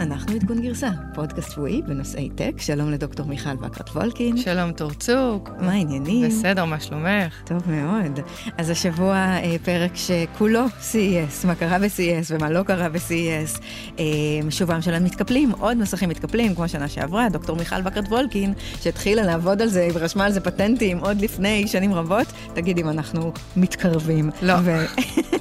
אנחנו 0.00 0.34
עדכון 0.34 0.60
גרסה, 0.60 0.90
פודקאסט 1.14 1.52
שבועי 1.52 1.82
בנושאי 1.82 2.28
טק. 2.28 2.52
שלום 2.58 2.90
לדוקטור 2.90 3.26
מיכל 3.26 3.50
וקרת 3.60 3.88
וולקין. 3.88 4.36
שלום 4.36 4.72
טורצוק. 4.72 5.50
מה 5.60 5.72
העניינים? 5.72 6.28
בסדר, 6.28 6.64
מה 6.64 6.80
שלומך? 6.80 7.42
טוב 7.44 7.62
מאוד. 7.66 8.20
אז 8.58 8.70
השבוע 8.70 9.14
אה, 9.16 9.56
פרק 9.64 9.90
שכולו 9.94 10.66
CES, 10.66 11.46
מה 11.46 11.54
קרה 11.54 11.78
ב-CES 11.78 12.26
ומה 12.28 12.50
לא 12.50 12.62
קרה 12.62 12.88
ב-CES. 12.88 13.60
אה, 13.98 14.04
שובם 14.50 14.82
של 14.82 14.94
המתקפלים, 14.94 15.50
עוד 15.50 15.76
מסכים 15.76 16.08
מתקפלים, 16.08 16.54
כמו 16.54 16.68
שנה 16.68 16.88
שעברה, 16.88 17.28
דוקטור 17.28 17.56
מיכל 17.56 17.76
וקרת 17.84 18.08
וולקין, 18.08 18.52
שהתחילה 18.80 19.22
לעבוד 19.22 19.62
על 19.62 19.68
זה 19.68 19.88
ורשמה 19.94 20.24
על 20.24 20.32
זה 20.32 20.40
פטנטים 20.40 20.98
עוד 20.98 21.20
לפני 21.20 21.66
שנים 21.66 21.94
רבות. 21.94 22.26
תגיד 22.54 22.78
אם 22.78 22.88
אנחנו 22.88 23.32
מתקרבים. 23.56 24.30
לא. 24.42 24.54
ו... 24.64 24.70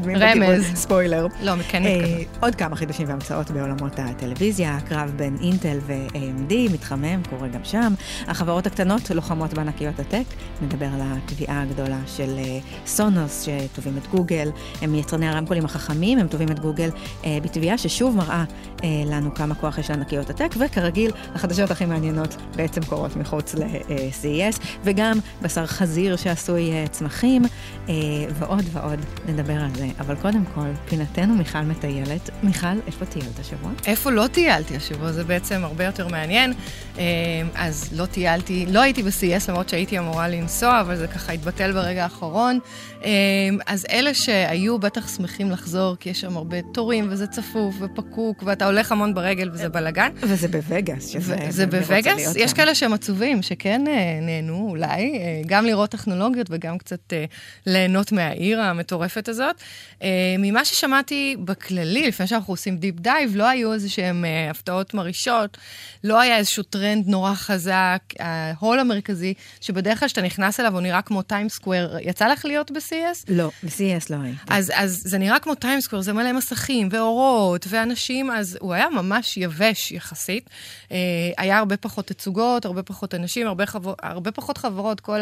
מתקדמים 0.00 0.42
רמז. 0.42 0.60
בכיוון, 0.60 0.76
ספוילר. 0.76 1.26
לא, 1.42 1.52
כן 1.68 1.84
אה, 1.84 1.98
מתקדם. 1.98 2.40
עוד 2.40 2.54
כמה 2.54 2.76
חידושים 2.76 3.08
והמצאות 3.08 3.50
בעולמות 3.50 3.98
הטלוויזיה, 3.98 4.76
הקרב 4.76 5.12
בין 5.16 5.36
אינטל 5.40 5.78
ו-AMD 5.86 6.72
מתחמם, 6.72 7.22
קורה 7.30 7.48
גם 7.48 7.60
שם. 7.64 7.94
החברות 8.28 8.66
הקטנות 8.66 9.10
לוחמות 9.10 9.54
בענקיות 9.54 10.00
הטק, 10.00 10.24
נדבר 10.62 10.86
על 10.86 11.00
התביעה 11.02 11.62
הגדולה 11.62 11.98
של 12.06 12.38
אה, 12.38 12.58
סונוס, 12.86 13.44
שתובעים 13.46 13.98
את 13.98 14.06
גוגל, 14.06 14.50
הם 14.82 14.94
יצרני 14.94 15.28
הרמקולים 15.28 15.64
החכמים, 15.64 16.18
הם 16.18 16.26
תובעים 16.28 16.50
את 16.50 16.58
גוגל 16.60 16.90
אה, 17.24 17.38
בתביעה 17.42 17.78
ששוב 17.78 18.16
מראה 18.16 18.44
אה, 18.84 18.88
לנו 19.06 19.34
כמה 19.34 19.54
כוח 19.54 19.78
יש 19.78 19.90
לענקיות 19.90 20.30
הטק, 20.30 20.54
וכרגיל, 20.58 21.10
החדשות 21.34 21.70
הכי 21.70 21.86
מעניינות 21.86 22.36
בעצם 22.56 22.80
קורות 22.82 23.16
מחוץ 23.16 23.54
ל-CES, 23.54 24.60
וגם 24.84 25.18
בשר 25.42 25.66
חזיר 25.66 26.16
שעשוי 26.16 26.70
צמחים, 26.90 27.42
ועוד 28.38 28.64
ועוד 28.72 28.98
נדבר 29.28 29.54
על 29.54 29.74
זה. 29.74 29.85
אבל 30.00 30.14
קודם 30.16 30.44
כל, 30.54 30.66
פינתנו 30.88 31.34
מיכל 31.34 31.60
מטיילת. 31.60 32.30
מיכל, 32.42 32.66
איפה 32.86 33.06
טיילת 33.06 33.38
השבוע? 33.38 33.70
איפה 33.86 34.10
לא 34.10 34.26
טיילתי 34.26 34.76
השבוע? 34.76 35.12
זה 35.12 35.24
בעצם 35.24 35.64
הרבה 35.64 35.84
יותר 35.84 36.08
מעניין. 36.08 36.52
אה, 36.98 37.04
אז 37.54 37.88
לא 37.92 38.06
טיילתי, 38.06 38.66
לא 38.68 38.80
הייתי 38.80 39.02
ב-CES, 39.02 39.48
למרות 39.48 39.68
שהייתי 39.68 39.98
אמורה 39.98 40.28
לנסוע, 40.28 40.80
אבל 40.80 40.96
זה 40.96 41.06
ככה 41.06 41.32
התבטל 41.32 41.72
ברגע 41.72 42.02
האחרון. 42.02 42.58
אה, 43.04 43.10
אז 43.66 43.86
אלה 43.90 44.14
שהיו 44.14 44.78
בטח 44.78 45.16
שמחים 45.16 45.50
לחזור, 45.50 45.96
כי 46.00 46.10
יש 46.10 46.20
שם 46.20 46.36
הרבה 46.36 46.56
תורים, 46.62 47.06
וזה 47.10 47.26
צפוף 47.26 47.74
ופקוק, 47.80 48.42
ואתה 48.46 48.66
הולך 48.66 48.92
המון 48.92 49.14
ברגל 49.14 49.50
וזה 49.52 49.68
בלאגן. 49.68 50.10
וזה 50.22 50.48
בווגאס, 50.48 51.08
שזה... 51.08 51.36
זה 51.48 51.66
בווגאס? 51.66 52.36
יש. 52.36 52.52
כאלה 52.52 52.74
שהם 52.74 52.92
עצובים, 52.92 53.42
שכן 53.42 53.84
אה, 53.88 54.18
נהנו 54.22 54.66
אולי, 54.70 55.18
גם 55.46 55.66
לראות 55.66 55.90
טכנולוגיות 55.90 56.46
וגם 56.50 56.78
קצת 56.78 57.12
ליהנות 57.66 58.12
מהעיר 58.12 58.60
המטורפת 58.60 59.28
הזאת. 59.28 59.62
אה, 60.02 60.08
ממה 60.38 60.64
ששמעתי 60.64 61.36
בכללי, 61.44 62.08
לפני 62.08 62.26
שאנחנו 62.26 62.52
עושים 62.52 62.76
deep 62.76 63.00
dive, 63.00 63.36
לא 63.36 63.48
היו 63.48 63.72
איזה 63.72 63.88
שהם 63.88 64.24
אה, 64.24 64.50
הפתעות 64.50 64.94
מרעישות, 64.94 65.58
לא 66.04 66.20
היה 66.20 66.36
איזשהו 66.36 66.62
טרנד 66.62 67.08
נורא 67.08 67.34
חזק. 67.34 67.98
ההול 68.18 68.78
המרכזי, 68.78 69.34
שבדרך 69.60 69.98
כלל 69.98 70.08
כשאתה 70.08 70.22
נכנס 70.22 70.60
אליו 70.60 70.72
הוא 70.72 70.80
נראה 70.80 71.02
כמו 71.02 71.22
Times 71.22 71.48
Square, 71.48 71.96
יצא 72.02 72.28
לך 72.28 72.44
להיות 72.44 72.70
ב-CES? 72.70 73.24
לא, 73.28 73.50
ב-CES 73.62 74.06
לא 74.10 74.16
הייתי. 74.22 74.38
אז, 74.48 74.72
אז 74.74 75.02
זה 75.04 75.18
נראה 75.18 75.38
כמו 75.38 75.54
Times 75.54 75.74
Square, 75.74 76.02
זה 76.02 76.12
מלא 76.12 76.32
מסכים 76.32 76.88
ואורות 76.92 77.66
ואנשים, 77.68 78.30
אז 78.30 78.58
הוא 78.60 78.74
היה 78.74 78.86
ממש 78.90 79.36
יבש 79.36 79.92
יחסית. 79.92 80.50
אה, 80.92 80.96
היה 81.38 81.58
הרבה 81.58 81.76
פחות 81.76 82.06
תצוגות, 82.06 82.64
הרבה 82.64 82.82
פחות 82.82 83.14
אנשים, 83.14 83.46
הרבה, 83.46 83.66
חבר, 83.66 83.94
הרבה 84.02 84.30
פחות 84.30 84.58
חברות, 84.58 85.00
כל 85.00 85.20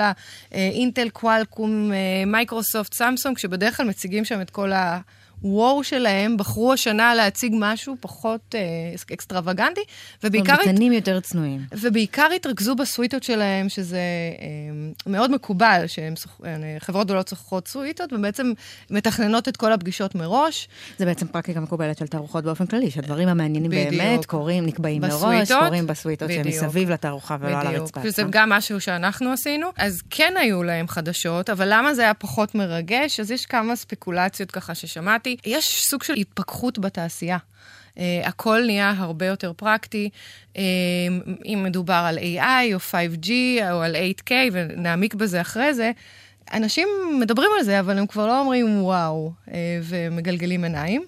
האינטל, 0.53 1.09
קוואלקום, 1.09 1.93
מייקרוסופט, 2.27 2.95
סמסונג, 2.95 3.39
שבדרך 3.39 3.77
כלל 3.77 3.87
מציגים 3.87 4.25
שם 4.25 4.34
את 4.41 4.51
כל 4.51 4.73
ה... 4.73 5.01
וואו 5.43 5.85
שלהם, 5.85 6.37
בחרו 6.37 6.73
השנה 6.73 7.15
להציג 7.15 7.53
משהו 7.59 7.97
פחות 8.01 8.55
אה, 8.55 9.15
אקסטרווגנטי, 9.15 9.81
ובעיקר... 10.25 10.55
מבטנים 10.55 10.93
יותר 10.93 11.21
צנועים. 11.21 11.61
ובעיקר 11.73 12.29
התרכזו 12.37 12.75
בסוויטות 12.75 13.23
שלהם, 13.23 13.69
שזה 13.69 13.99
אה, 14.41 15.11
מאוד 15.13 15.31
מקובל, 15.31 15.85
שחברות 15.87 17.07
גדולות 17.07 17.27
צורכות 17.27 17.69
סוויטות, 17.69 18.13
ובעצם 18.13 18.53
מתכננות 18.91 19.49
את 19.49 19.57
כל 19.57 19.73
הפגישות 19.73 20.15
מראש. 20.15 20.69
זה 20.99 21.05
בעצם 21.05 21.27
פרקטיקה 21.27 21.61
מקובלת 21.61 21.99
של 21.99 22.07
תערוכות 22.07 22.45
באופן 22.45 22.67
כללי, 22.67 22.91
שהדברים 22.91 23.29
המעניינים 23.29 23.71
בדיוק. 23.71 23.95
באמת 24.03 24.25
קורים, 24.27 24.67
נקבעים 24.67 25.03
מראש, 25.03 25.15
בסוויטות. 25.15 25.65
קורים 25.65 25.87
בסוויטות 25.87 26.31
שהם 26.31 26.43
בדיוק. 26.43 26.65
מסביב 26.65 26.91
לתערוכה 26.91 27.37
ולא 27.41 27.61
על 27.61 27.67
בדיוק. 27.67 27.81
הרצפה. 27.81 28.01
שזה 28.03 28.23
עצמה. 28.23 28.31
גם 28.31 28.49
משהו 28.49 28.81
שאנחנו 28.81 29.33
עשינו. 29.33 29.67
אז 29.77 30.03
כן 30.11 30.35
היו 30.37 30.63
להם 30.63 30.89
חדשות, 30.89 31.51
אבל 31.51 31.69
למה 31.71 31.95
זה 31.95 32.03
היה 32.03 32.15
פחות 32.15 32.55
מרגש? 32.55 33.21
אז 33.21 33.31
יש 33.31 33.47
כמה 33.47 33.77
ספקולציות 33.77 34.51
ככה 34.51 34.75
ששמעתי. 34.75 35.34
יש 35.47 35.81
סוג 35.89 36.03
של 36.03 36.15
התפכחות 36.15 36.79
בתעשייה. 36.79 37.39
Uh, 37.95 37.99
הכל 38.25 38.63
נהיה 38.67 38.95
הרבה 38.97 39.27
יותר 39.27 39.53
פרקטי. 39.53 40.11
Uh, 40.55 40.57
אם 41.45 41.63
מדובר 41.65 42.05
על 42.07 42.19
AI 42.19 42.75
או 42.75 42.79
5G 42.79 43.31
או 43.71 43.83
על 43.83 43.97
8K, 43.97 44.33
ונעמיק 44.53 45.15
בזה 45.15 45.41
אחרי 45.41 45.75
זה, 45.75 45.91
אנשים 46.53 46.89
מדברים 47.21 47.51
על 47.59 47.65
זה, 47.65 47.81
אבל 47.81 47.99
הם 47.99 48.07
כבר 48.07 48.27
לא 48.27 48.41
אומרים 48.41 48.83
וואו, 48.83 49.33
uh, 49.47 49.51
ומגלגלים 49.83 50.65
עיניים. 50.65 51.05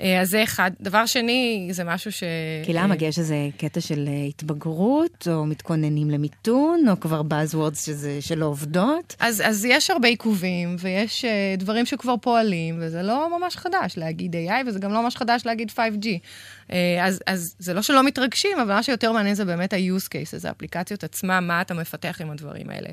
Uh, 0.00 0.02
אז 0.20 0.30
זה 0.30 0.42
אחד. 0.42 0.70
דבר 0.80 1.06
שני, 1.06 1.68
זה 1.70 1.84
משהו 1.84 2.12
ש... 2.12 2.22
כי 2.64 2.72
למה? 2.72 2.96
כי 2.96 3.04
יש 3.04 3.18
איזה 3.18 3.48
קטע 3.56 3.80
של 3.80 4.08
אה, 4.08 4.24
התבגרות, 4.28 5.28
או 5.30 5.46
מתכוננים 5.46 6.10
למיתון, 6.10 6.88
או 6.88 7.00
כבר 7.00 7.22
Buzzwords 7.30 7.76
שזה 7.76 8.18
שלא 8.20 8.46
עובדות? 8.46 9.16
אז, 9.18 9.42
אז 9.46 9.64
יש 9.64 9.90
הרבה 9.90 10.08
עיכובים, 10.08 10.76
ויש 10.78 11.24
uh, 11.24 11.60
דברים 11.60 11.86
שכבר 11.86 12.14
פועלים, 12.20 12.78
וזה 12.80 13.02
לא 13.02 13.38
ממש 13.38 13.56
חדש 13.56 13.94
להגיד 13.96 14.36
AI, 14.36 14.66
וזה 14.66 14.78
גם 14.78 14.92
לא 14.92 15.02
ממש 15.02 15.16
חדש 15.16 15.46
להגיד 15.46 15.70
5G. 15.70 16.04
Uh, 16.06 16.72
אז, 17.02 17.22
אז 17.26 17.54
זה 17.58 17.74
לא 17.74 17.82
שלא 17.82 18.02
מתרגשים, 18.02 18.58
אבל 18.58 18.74
מה 18.74 18.82
שיותר 18.82 19.12
מעניין 19.12 19.34
זה 19.34 19.44
באמת 19.44 19.72
ה-use 19.72 20.06
cases, 20.06 20.48
האפליקציות 20.48 21.04
עצמם, 21.04 21.44
מה 21.48 21.60
אתה 21.60 21.74
מפתח 21.74 22.18
עם 22.20 22.30
הדברים 22.30 22.70
האלה. 22.70 22.88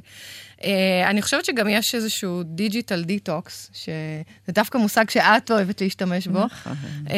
אה, 0.57 0.63
אני 1.05 1.21
חושבת 1.21 1.45
שגם 1.45 1.67
יש 1.69 1.95
איזשהו 1.95 2.43
digital 2.43 3.03
detox, 3.03 3.69
שזה 3.73 4.51
דווקא 4.51 4.77
מושג 4.77 5.09
שאת 5.09 5.51
אוהבת 5.51 5.81
להשתמש 5.81 6.27
בו. 6.27 6.45
נכון. 6.45 6.73
אה, 7.05 7.09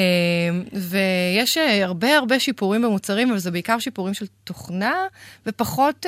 ויש 0.73 1.57
אה, 1.57 1.61
הרבה 1.83 2.17
הרבה 2.17 2.39
שיפורים 2.39 2.81
במוצרים, 2.81 3.29
אבל 3.29 3.39
זה 3.39 3.51
בעיקר 3.51 3.79
שיפורים 3.79 4.13
של 4.13 4.25
תוכנה, 4.43 4.93
ופחות 5.45 6.05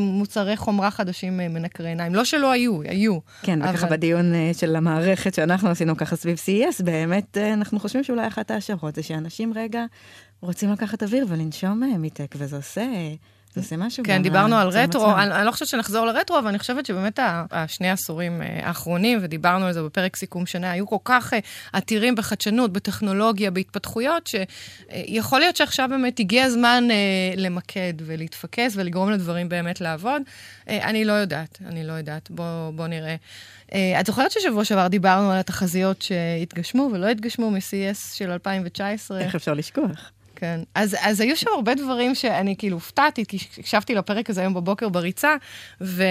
מוצרי 0.00 0.56
חומרה 0.56 0.90
חדשים 0.90 1.36
מנקרי 1.36 1.88
עיניים. 1.88 2.14
לא 2.14 2.24
שלא 2.24 2.50
היו, 2.50 2.82
היו. 2.82 3.18
כן, 3.42 3.58
וככה 3.62 3.86
אבל- 3.86 3.96
בדיון 3.96 4.34
אה, 4.34 4.50
של 4.58 4.76
המערכת 4.76 5.34
שאנחנו 5.34 5.70
עשינו 5.70 5.96
ככה 5.96 6.16
סביב 6.16 6.36
CES, 6.36 6.82
באמת 6.84 7.38
אה, 7.38 7.52
אנחנו 7.52 7.80
חושבים 7.80 8.04
שאולי 8.04 8.26
אחת 8.26 8.50
ההשערות 8.50 8.94
זה 8.94 9.02
שאנשים 9.02 9.52
רגע 9.56 9.84
רוצים 10.40 10.72
לקחת 10.72 11.02
אוויר 11.02 11.26
ולנשום 11.28 11.82
אה, 11.82 11.98
מ 11.98 12.04
tech, 12.04 12.34
וזה 12.38 12.56
עושה, 12.56 12.86
זה 13.58 13.64
עושה 13.64 13.76
משהו. 13.76 14.04
כן, 14.04 14.22
דיברנו 14.22 14.56
על 14.56 14.68
רטרו. 14.68 15.14
אני, 15.16 15.34
אני 15.34 15.46
לא 15.46 15.50
חושבת 15.50 15.68
שנחזור 15.68 16.06
לרטרו, 16.06 16.38
אבל 16.38 16.48
אני 16.48 16.58
חושבת 16.58 16.86
שבאמת 16.86 17.18
השני 17.50 17.88
העשורים 17.88 18.42
אה, 18.42 18.60
האחרונים, 18.62 19.18
ודיברנו 19.22 19.66
על 19.66 19.72
זה 19.72 19.82
בפרק 19.82 20.16
סיכום 20.16 20.46
שנה, 20.46 20.70
היו 20.70 20.86
כל 20.86 20.96
כך 21.04 21.34
אה, 21.34 21.38
עתירים 21.72 22.14
בחדשנות, 22.14 22.72
בטכנולוגיה, 22.72 23.50
בהתפתחויות, 23.50 24.26
שיכול 24.26 25.40
להיות 25.40 25.56
שעכשיו 25.56 25.88
באמת 25.90 26.20
הגיע 26.20 26.44
הזמן 26.44 26.84
אה, 26.90 26.96
למקד 27.36 27.94
ולהתפקס 28.00 28.72
ולגרום 28.76 29.10
לדברים 29.10 29.48
באמת 29.48 29.80
לעבוד. 29.80 30.22
אה, 30.68 30.88
אני 30.88 31.04
לא 31.04 31.12
יודעת, 31.12 31.58
אני 31.66 31.86
לא 31.86 31.92
יודעת, 31.92 32.30
בוא, 32.30 32.70
בוא 32.70 32.86
נראה. 32.86 33.16
אה, 33.74 34.00
את 34.00 34.06
זוכרת 34.06 34.30
ששבוע 34.30 34.64
שעבר 34.64 34.86
דיברנו 34.86 35.30
על 35.30 35.38
התחזיות 35.38 36.02
שהתגשמו 36.02 36.90
ולא 36.92 37.06
התגשמו 37.06 37.50
מ-CS 37.50 38.14
של 38.14 38.30
2019? 38.30 39.20
איך 39.20 39.34
אפשר 39.34 39.54
לשכוח? 39.54 40.12
כן. 40.40 40.60
אז, 40.74 40.96
אז 41.00 41.20
היו 41.20 41.36
שם 41.36 41.50
הרבה 41.54 41.74
דברים 41.74 42.14
שאני 42.14 42.54
כאילו 42.58 42.76
הופתעתי, 42.76 43.24
כי 43.26 43.38
הקשבתי 43.58 43.94
לפרק 43.94 44.30
הזה 44.30 44.40
היום 44.40 44.54
בבוקר 44.54 44.88
בריצה, 44.88 45.36
ו, 45.80 46.02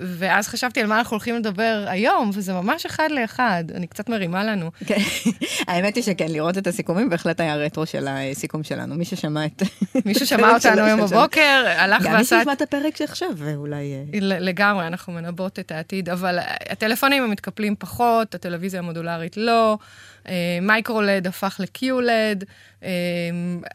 ואז 0.00 0.48
חשבתי 0.48 0.80
על 0.80 0.86
מה 0.86 0.98
אנחנו 0.98 1.14
הולכים 1.14 1.36
לדבר 1.36 1.84
היום, 1.86 2.30
וזה 2.34 2.52
ממש 2.52 2.86
אחד 2.86 3.08
לאחד. 3.10 3.64
אני 3.74 3.86
קצת 3.86 4.08
מרימה 4.08 4.44
לנו. 4.44 4.70
כן, 4.86 4.98
האמת 5.68 5.96
היא 5.96 6.04
שכן, 6.04 6.28
לראות 6.28 6.58
את 6.58 6.66
הסיכומים 6.66 7.10
בהחלט 7.10 7.40
היה 7.40 7.56
רטרו 7.56 7.86
של 7.86 8.08
הסיכום 8.10 8.62
שלנו. 8.62 8.94
מי 8.94 9.04
ששמע 9.04 9.46
את... 9.46 9.62
מישהו 10.06 10.22
את 10.22 10.28
שמע 10.28 10.48
הפרק 10.48 10.66
אותנו 10.66 10.82
היום 10.82 11.00
בבוקר, 11.00 11.64
הלך 11.76 12.02
גם 12.02 12.12
מי 12.12 12.18
ועשה... 12.18 12.38
שישמע 12.38 12.52
את 12.52 12.62
הפרק 12.62 12.96
שעכשיו, 12.96 13.30
ואולי... 13.36 13.94
אה, 13.94 14.18
לגמרי, 14.20 14.86
אנחנו 14.86 15.12
מנבאות 15.12 15.58
את 15.58 15.72
העתיד, 15.72 16.08
אבל 16.08 16.38
הטלפונים 16.70 17.22
הם 17.22 17.30
מתקפלים 17.30 17.74
פחות, 17.78 18.34
הטלוויזיה 18.34 18.80
המודולרית 18.80 19.36
לא, 19.36 19.70
אה, 19.72 19.76
MicroLED 20.62 21.26
הפך 21.26 21.56
ל 21.62 21.76
QLED, 21.76 22.44
אה, 22.82 22.88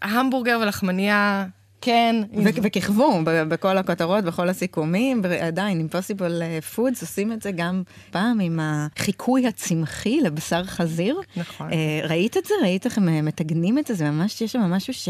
המבורגר 0.02 0.60
ולחמניה, 0.62 1.46
כן. 1.82 2.16
וכיכבו 2.64 3.20
בכל 3.26 3.78
הכותרות, 3.78 4.24
בכל 4.24 4.50
הסיכומים, 4.50 5.22
ועדיין, 5.24 5.78
Impossible 5.78 6.42
Foods 6.76 7.02
עושים 7.02 7.32
את 7.32 7.42
זה 7.42 7.52
גם 7.52 7.84
פעם 8.12 8.40
עם 8.40 8.60
החיקוי 8.62 9.48
הצמחי 9.48 10.22
לבשר 10.22 10.64
חזיר. 10.64 11.20
נכון. 11.38 11.74
אה, 11.74 11.78
ראית 12.10 12.38
את 12.38 12.46
זה? 12.46 12.54
ראית 12.64 12.86
איך 12.86 12.98
הם 12.98 13.10
אה, 13.10 13.22
מטגנים 13.22 13.78
את 13.78 13.88
זה? 13.88 13.94
זה 13.94 14.10
ממש, 14.12 14.42
יש 14.42 14.52
שם 14.52 14.60
משהו 14.62 14.94
ש... 14.94 15.10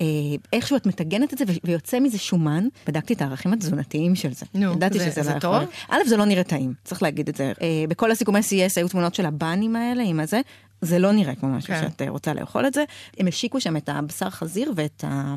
אה, 0.00 0.06
איכשהו 0.52 0.76
את 0.76 0.86
מטגנת 0.86 1.32
את 1.32 1.38
זה 1.38 1.44
ויוצא 1.64 2.00
מזה 2.00 2.18
שומן. 2.18 2.68
בדקתי 2.86 3.14
את 3.14 3.22
הערכים 3.22 3.52
התזונתיים 3.52 4.14
של 4.14 4.32
זה. 4.32 4.46
נו, 4.54 4.72
ידעתי 4.72 4.98
זה- 4.98 5.10
שזה 5.10 5.22
זה 5.22 5.34
לא 5.34 5.38
טוב? 5.38 5.54
יכול. 5.54 5.66
א', 5.88 6.08
זה 6.08 6.16
לא 6.16 6.24
נראה 6.24 6.44
טעים, 6.44 6.74
צריך 6.84 7.02
להגיד 7.02 7.28
את 7.28 7.36
זה. 7.36 7.52
אה, 7.62 7.84
בכל 7.88 8.10
הסיכומי 8.10 8.38
CES 8.40 8.72
היו 8.76 8.88
תמונות 8.88 9.14
של 9.14 9.26
הבנים 9.26 9.76
האלה 9.76 10.02
עם 10.02 10.20
הזה. 10.20 10.40
זה 10.82 10.98
לא 10.98 11.12
נראה 11.12 11.34
כמו 11.34 11.48
משהו 11.48 11.74
כן. 11.74 11.82
שאת 11.82 12.02
אה, 12.02 12.10
רוצה 12.10 12.34
לאכול 12.34 12.66
את 12.66 12.74
זה. 12.74 12.84
הם 13.18 13.26
השיקו 13.26 13.60
שם 13.60 13.76
את 13.76 13.88
הבשר 13.88 14.30
חזיר 14.30 14.72
ואת 14.76 15.04
ה... 15.04 15.34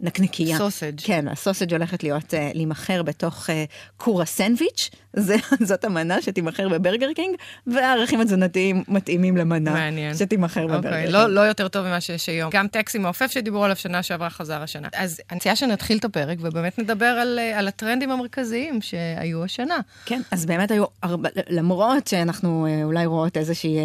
נקניקיה. 0.00 0.58
sausage. 0.58 1.00
כן, 1.02 1.28
ה 1.28 1.33
sausage 1.33 1.72
הולכת 1.72 2.02
להיות, 2.02 2.34
אה, 2.34 2.36
להימכר 2.54 3.02
בתוך 3.02 3.50
uh, 3.50 3.52
כור 3.96 4.22
הסנדוויץ', 4.22 4.90
זה, 5.16 5.36
זאת 5.62 5.84
המנה 5.84 6.22
שתימכר 6.22 6.68
בברגר 6.68 7.12
קינג, 7.12 7.36
והערכים 7.66 8.20
התזונתיים 8.20 8.84
מתאימים 8.88 9.36
למנה 9.36 9.72
מעניין. 9.72 10.14
שתימכר 10.14 10.66
בברגר 10.66 10.88
אוקיי, 10.88 11.02
קינג. 11.02 11.14
לא, 11.14 11.26
לא 11.30 11.40
יותר 11.40 11.68
טוב 11.68 11.86
ממה 11.86 12.00
שיש 12.00 12.28
היום. 12.28 12.50
גם 12.50 12.68
טקסי 12.68 12.98
מעופף 12.98 13.30
שדיברו 13.30 13.64
עליו 13.64 13.76
שנה 13.76 14.02
שעברה 14.02 14.30
חזר 14.30 14.62
השנה. 14.62 14.88
אז 14.94 15.20
אני 15.30 15.40
מציעה 15.46 15.56
שנתחיל 15.56 15.98
את 15.98 16.04
הפרק 16.04 16.38
ובאמת 16.40 16.78
נדבר 16.78 17.04
על, 17.06 17.38
אה, 17.38 17.58
על 17.58 17.68
הטרנדים 17.68 18.10
המרכזיים 18.10 18.80
שהיו 18.80 19.44
השנה. 19.44 19.78
כן, 20.04 20.20
אז 20.30 20.46
באמת 20.46 20.70
היו, 20.70 20.84
הרבה, 21.02 21.28
למרות 21.48 22.06
שאנחנו 22.06 22.66
אה, 22.66 22.84
אולי 22.84 23.06
רואות 23.06 23.36
איזושהי 23.36 23.78
אה, 23.78 23.82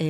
אה, 0.00 0.06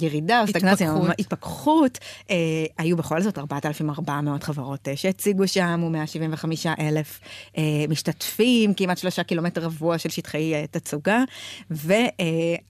ירידה 0.00 0.44
סטגנציה, 0.48 0.90
התפכחות. 0.90 1.14
התפכחות, 1.18 1.98
אה, 2.30 2.36
היו 2.78 2.96
בכל 2.96 3.22
זאת 3.22 3.38
4,400 3.38 4.42
חברות 4.42 4.88
אה, 4.88 4.96
שהציגו 4.98 5.48
שם, 5.48 5.82
ו-175 5.84 6.44
אלף 6.80 7.20
אה, 7.58 7.62
משתתפים, 7.88 8.74
כמעט 8.74 8.98
שלושה 8.98 9.22
קילומטר 9.22 9.60
רבוע 9.60 9.98
של 9.98 10.08
שטחי 10.08 10.54
אה, 10.54 10.64
תצוגה, 10.70 11.22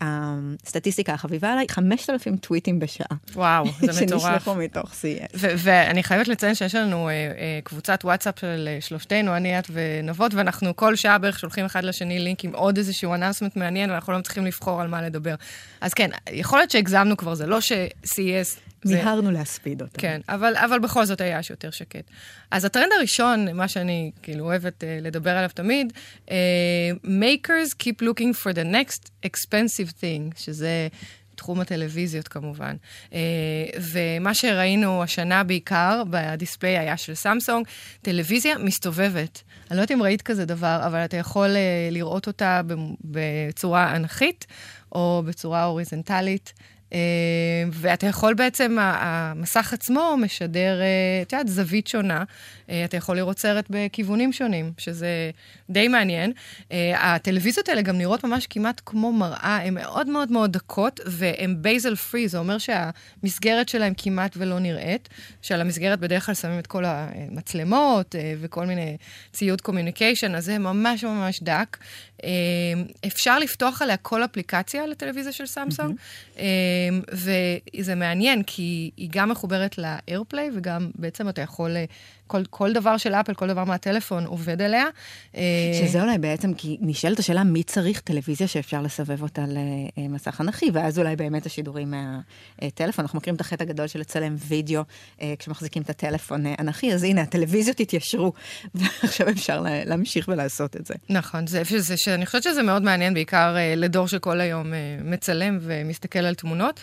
והסטטיסטיקה 0.00 1.12
החביבה 1.14 1.52
עליי, 1.52 1.66
5,000 1.70 2.36
טוויטים 2.36 2.78
בשעה. 2.78 3.16
וואו, 3.34 3.64
זה 3.80 3.92
מטורף. 4.04 4.22
שנשלחו 4.22 4.54
מתוך 4.54 4.90
CES. 4.90 5.34
ו- 5.34 5.54
ואני 5.58 6.02
חייבת 6.02 6.28
לציין 6.28 6.54
שיש 6.54 6.75
לנו 6.75 7.08
אה, 7.08 7.12
אה, 7.12 7.58
קבוצת 7.64 8.00
וואטסאפ 8.04 8.38
של 8.38 8.69
אה, 8.69 8.78
שלושתנו, 8.80 9.36
אני, 9.36 9.58
את 9.58 9.70
ונבות, 9.70 10.34
ואנחנו 10.34 10.76
כל 10.76 10.96
שעה 10.96 11.19
בערך 11.19 11.38
שולחים 11.38 11.64
אחד 11.64 11.84
לשני 11.84 12.19
לינק 12.19 12.44
עם 12.44 12.54
עוד 12.54 12.76
איזשהו 12.76 13.14
אנאונסמנט 13.14 13.56
מעניין, 13.56 13.90
ואנחנו 13.90 14.12
לא 14.12 14.19
מצליחים 14.19 14.46
לבחור 14.46 14.80
על 14.80 14.88
מה 14.88 15.02
לדבר. 15.02 15.34
אז 15.80 15.94
כן, 15.94 16.10
יכול 16.32 16.58
להיות 16.58 16.70
שהגזמנו 16.70 17.16
כבר, 17.16 17.34
זה 17.34 17.46
לא 17.46 17.58
ש-CES... 18.84 18.88
זה... 18.88 18.94
מיהרנו 18.94 19.30
להספיד 19.30 19.82
אותם. 19.82 20.00
כן, 20.00 20.20
אבל, 20.28 20.56
אבל 20.56 20.78
בכל 20.78 21.04
זאת 21.04 21.20
היה 21.20 21.40
יותר 21.50 21.70
שקט. 21.70 22.04
אז 22.50 22.64
הטרנד 22.64 22.92
הראשון, 22.96 23.56
מה 23.56 23.69
שאני 23.69 24.10
כאילו 24.22 24.44
אוהבת 24.44 24.82
uh, 24.82 24.86
לדבר 25.04 25.30
עליו 25.30 25.50
תמיד, 25.54 25.92
uh, 26.26 26.30
makers 27.04 27.75
keep 27.82 28.02
looking 28.02 28.44
for 28.44 28.54
the 28.54 28.64
next 28.75 29.10
expensive 29.26 29.90
thing, 30.00 30.34
שזה 30.36 30.88
תחום 31.34 31.60
הטלוויזיות 31.60 32.28
כמובן. 32.28 32.76
Uh, 33.10 33.12
ומה 33.80 34.34
שראינו 34.34 35.02
השנה 35.02 35.44
בעיקר 35.44 36.02
בדיספליי 36.10 36.78
היה 36.78 36.96
של 36.96 37.14
סמסונג, 37.14 37.66
טלוויזיה 38.02 38.58
מסתובבת. 38.58 39.42
אני 39.70 39.76
לא 39.76 39.82
יודעת 39.82 39.90
אם 39.90 40.02
ראית 40.02 40.22
כזה 40.22 40.44
דבר, 40.44 40.80
אבל 40.86 41.04
אתה 41.04 41.16
יכול 41.16 41.48
uh, 41.48 41.92
לראות 41.92 42.26
אותה 42.26 42.60
בצורה 43.04 43.96
אנכית 43.96 44.46
או 44.92 45.22
בצורה 45.26 45.64
הוריזנטלית. 45.64 46.52
Uh, 46.90 46.94
ואתה 47.73 48.06
יכול 48.06 48.35
בעצם, 48.35 48.76
המסך 48.81 49.73
עצמו 49.73 50.17
משדר, 50.20 50.81
uh, 50.81 51.26
את 51.26 51.32
יודעת, 51.32 51.49
זווית 51.49 51.87
שונה. 51.87 52.25
Uh, 52.69 52.70
אתה 52.85 52.97
יכול 52.97 53.17
לראות 53.17 53.38
סרט 53.38 53.65
בכיוונים 53.70 54.32
שונים, 54.32 54.73
שזה 54.79 55.31
די 55.70 55.88
מעניין. 55.88 56.32
Uh, 56.59 56.73
הטלוויזיות 56.97 57.69
האלה 57.69 57.82
גם 57.82 57.99
נראות 57.99 58.25
ממש 58.25 58.47
כמעט 58.47 58.81
כמו 58.87 59.12
מראה, 59.12 59.59
הן 59.65 59.75
מאוד 59.75 60.09
מאוד 60.09 60.32
מאוד 60.32 60.53
דקות, 60.53 61.00
והן 61.06 61.56
בייזל 61.62 61.94
פרי, 61.94 62.29
זה 62.29 62.38
אומר 62.38 62.56
שהמסגרת 62.59 63.69
שלהן 63.69 63.93
כמעט 63.97 64.35
ולא 64.37 64.59
נראית, 64.59 65.09
שעל 65.43 65.61
המסגרת 65.61 66.00
בדרך 66.00 66.26
כלל 66.26 66.35
שמים 66.35 66.59
את 66.59 66.67
כל 66.67 66.85
המצלמות 66.87 68.15
uh, 68.15 68.19
וכל 68.41 68.67
מיני 68.67 68.97
ציוד 69.32 69.61
communication, 69.61 70.35
אז 70.35 70.44
זה 70.44 70.59
ממש 70.59 71.05
ממש 71.05 71.43
דק. 71.43 71.76
אפשר 73.06 73.38
לפתוח 73.38 73.82
עליה 73.82 73.97
כל 73.97 74.25
אפליקציה 74.25 74.87
לטלוויזיה 74.87 75.32
של 75.32 75.47
סמסונג. 75.47 75.97
Mm-hmm. 75.97 76.41
וזה 77.12 77.94
מעניין, 77.94 78.43
כי 78.43 78.91
היא 78.97 79.09
גם 79.12 79.29
מחוברת 79.29 79.79
ל-AirPlay, 79.79 80.56
וגם 80.56 80.91
בעצם 80.94 81.29
אתה 81.29 81.43
יכול, 81.43 81.76
כל, 82.28 82.42
כל 82.50 82.72
דבר 82.72 82.96
של 82.96 83.14
אפל, 83.14 83.34
כל 83.34 83.48
דבר 83.48 83.64
מהטלפון 83.64 84.26
עובד 84.26 84.62
עליה. 84.62 84.84
שזה 85.82 86.02
אולי 86.02 86.19
בעצם, 86.19 86.54
כי 86.54 86.76
נשאלת 86.80 87.19
השאלה, 87.19 87.44
מי 87.44 87.62
צריך 87.62 88.00
טלוויזיה 88.00 88.48
שאפשר 88.48 88.82
לסבב 88.82 89.22
אותה 89.22 89.44
למסך 89.96 90.40
אנכי, 90.40 90.70
ואז 90.72 90.98
אולי 90.98 91.16
באמת 91.16 91.46
השידורים 91.46 91.94
מהטלפון. 92.60 93.04
אנחנו 93.04 93.19
מכירים 93.19 93.36
את 93.36 93.40
החטא 93.40 93.62
הגדול 93.62 93.86
של 93.86 94.00
לצלם 94.00 94.36
וידאו 94.38 94.82
כשמחזיקים 95.38 95.82
את 95.82 95.90
הטלפון 95.90 96.44
אנכי, 96.58 96.94
אז 96.94 97.04
הנה, 97.04 97.22
הטלוויזיות 97.22 97.80
התיישרו, 97.80 98.32
ועכשיו 98.75 99.28
אפשר 99.28 99.64
להמשיך 99.86 100.28
ולעשות 100.28 100.76
את 100.76 100.86
זה. 100.86 100.94
נכון, 101.08 101.46
זה, 101.46 101.62
זה, 101.78 101.96
שאני 101.96 102.26
חושבת 102.26 102.42
שזה 102.42 102.62
מאוד 102.62 102.82
מעניין, 102.82 103.14
בעיקר 103.14 103.56
לדור 103.76 104.08
שכל 104.08 104.40
היום 104.40 104.72
מצלם 105.04 105.58
ומסתכל 105.60 106.19
על 106.19 106.34
תמונות. 106.34 106.80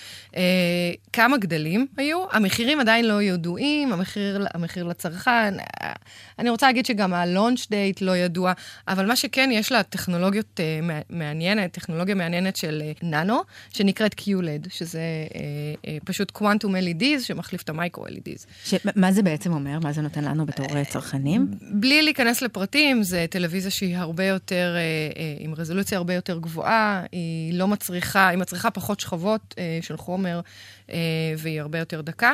כמה 1.13 1.38
גדלים 1.38 1.88
היו? 1.97 2.25
המחירים 2.31 2.80
עדיין 2.80 3.07
לא 3.07 3.21
ידועים, 3.21 3.94
המחיר, 3.94 4.45
המחיר 4.53 4.83
לצרכן. 4.83 5.35
Uh, 5.60 5.86
אני 6.40 6.50
רוצה 6.50 6.68
להגיד 6.68 6.86
שגם 6.86 7.14
ה-launch 7.14 7.66
date 7.66 7.98
לא 8.02 8.18
ידוע, 8.18 8.54
אבל 8.88 9.06
מה 9.06 9.16
שכן, 9.16 9.50
יש 9.54 9.72
לה 9.72 9.84
טכנולוגיות 9.84 10.60
uh, 10.60 10.94
מעניינת, 11.10 11.72
טכנולוגיה 11.72 12.16
מעניינת 12.16 12.56
של 12.56 12.82
uh, 12.84 13.06
ננו, 13.06 13.42
שנקראת 13.74 14.14
QLED, 14.20 14.70
שזה 14.70 15.02
uh, 15.30 15.34
uh, 15.34 16.06
פשוט 16.06 16.32
Quantum 16.38 16.70
LEDs, 16.70 17.22
שמחליף 17.22 17.62
את 17.62 17.70
המיקרו 17.70 18.08
LEDs. 18.08 18.72
מה 18.96 19.12
זה 19.12 19.24
בעצם 19.24 19.54
אומר? 19.54 19.80
מה 19.84 19.92
זה 19.92 20.02
נותן 20.02 20.24
לנו 20.24 20.46
בתור 20.46 20.66
uh, 20.66 20.90
צרכנים? 20.90 21.48
בלי 21.62 22.02
להיכנס 22.02 22.42
לפרטים, 22.42 23.04
זה 23.04 23.26
טלוויזיה 23.30 23.72
שהיא 23.72 23.98
הרבה 23.98 24.26
יותר, 24.26 24.76
uh, 24.76 25.16
uh, 25.16 25.20
עם 25.40 25.54
רזולוציה 25.54 25.98
הרבה 25.98 26.14
יותר 26.14 26.40
גבוהה, 26.40 27.04
היא 27.12 27.54
לא 27.54 27.68
מצריכה, 27.68 28.28
היא 28.28 28.38
מצריכה 28.38 28.72
פחות 28.72 29.00
שכבות. 29.00 29.56
של 29.81 29.98
חומר, 29.98 30.42
והיא 31.38 31.62
הרבה 31.62 31.80
יותר 31.80 32.02
דקה. 32.02 32.34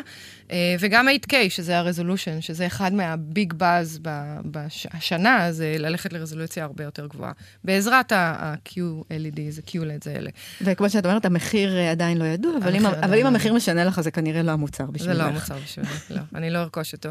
וגם 0.79 1.07
8K, 1.07 1.33
שזה 1.49 1.77
הרזולושן, 1.77 2.41
שזה 2.41 2.67
אחד 2.67 2.93
מהביג 2.93 3.53
באז 3.53 3.99
בשנה, 4.45 5.51
זה 5.51 5.75
ללכת 5.79 6.13
לרזולוציה 6.13 6.63
הרבה 6.63 6.83
יותר 6.83 7.07
גבוהה. 7.07 7.31
בעזרת 7.63 8.11
ה-QLED, 8.11 9.39
זה 9.49 9.61
QLED 9.67 10.03
זה 10.03 10.11
אלה. 10.11 10.29
וכמו 10.61 10.89
שאת 10.89 11.05
אומרת, 11.05 11.25
המחיר 11.25 11.77
עדיין 11.77 12.17
לא 12.17 12.25
ידוע, 12.25 12.57
אבל 12.57 12.75
אם, 12.75 12.85
אבל 12.85 13.19
אם 13.19 13.25
המחיר 13.25 13.53
משנה 13.53 13.85
לך, 13.85 14.01
זה 14.01 14.11
כנראה 14.11 14.41
לא 14.41 14.51
המוצר 14.51 14.85
בשבילך. 14.85 15.13
זה 15.13 15.23
לא 15.23 15.27
המוצר 15.27 15.55
בשבילי, 15.63 15.89
לא, 16.09 16.21
אני 16.35 16.49
לא 16.49 16.57
ארכוש 16.57 16.93
אותו. 16.93 17.09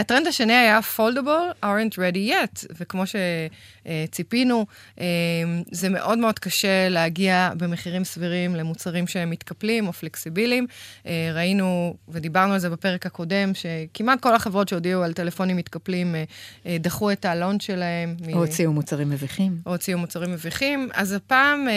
הטרנד 0.00 0.26
השני 0.26 0.52
היה 0.52 0.80
foldable 0.96 1.64
aren't 1.64 1.94
ready 1.94 2.30
yet, 2.30 2.66
וכמו 2.80 3.02
שציפינו, 3.06 4.66
זה 5.72 5.88
מאוד 5.88 6.18
מאוד 6.18 6.38
קשה 6.38 6.88
להגיע 6.88 7.50
במחירים 7.56 8.04
סבירים 8.04 8.56
למוצרים 8.56 9.06
שהם 9.06 9.30
מתקפלים 9.30 9.86
או 9.86 9.92
פלקסיביליים. 9.92 10.59
ראינו, 11.34 11.96
ודיברנו 12.08 12.52
על 12.52 12.58
זה 12.58 12.70
בפרק 12.70 13.06
הקודם, 13.06 13.52
שכמעט 13.54 14.20
כל 14.20 14.34
החברות 14.34 14.68
שהודיעו 14.68 15.02
על 15.02 15.12
טלפונים 15.12 15.56
מתקפלים 15.56 16.14
דחו 16.66 17.12
את 17.12 17.24
ה 17.24 17.29
launch 17.29 17.60
שלהם. 17.60 18.16
או 18.32 18.38
הוציאו 18.38 18.72
מוצרים 18.72 19.10
מביכים. 19.10 19.56
או 19.66 19.72
הוציאו 19.72 19.98
מוצרים 19.98 20.32
מביכים. 20.32 20.88
אז 20.94 21.12
הפעם, 21.12 21.68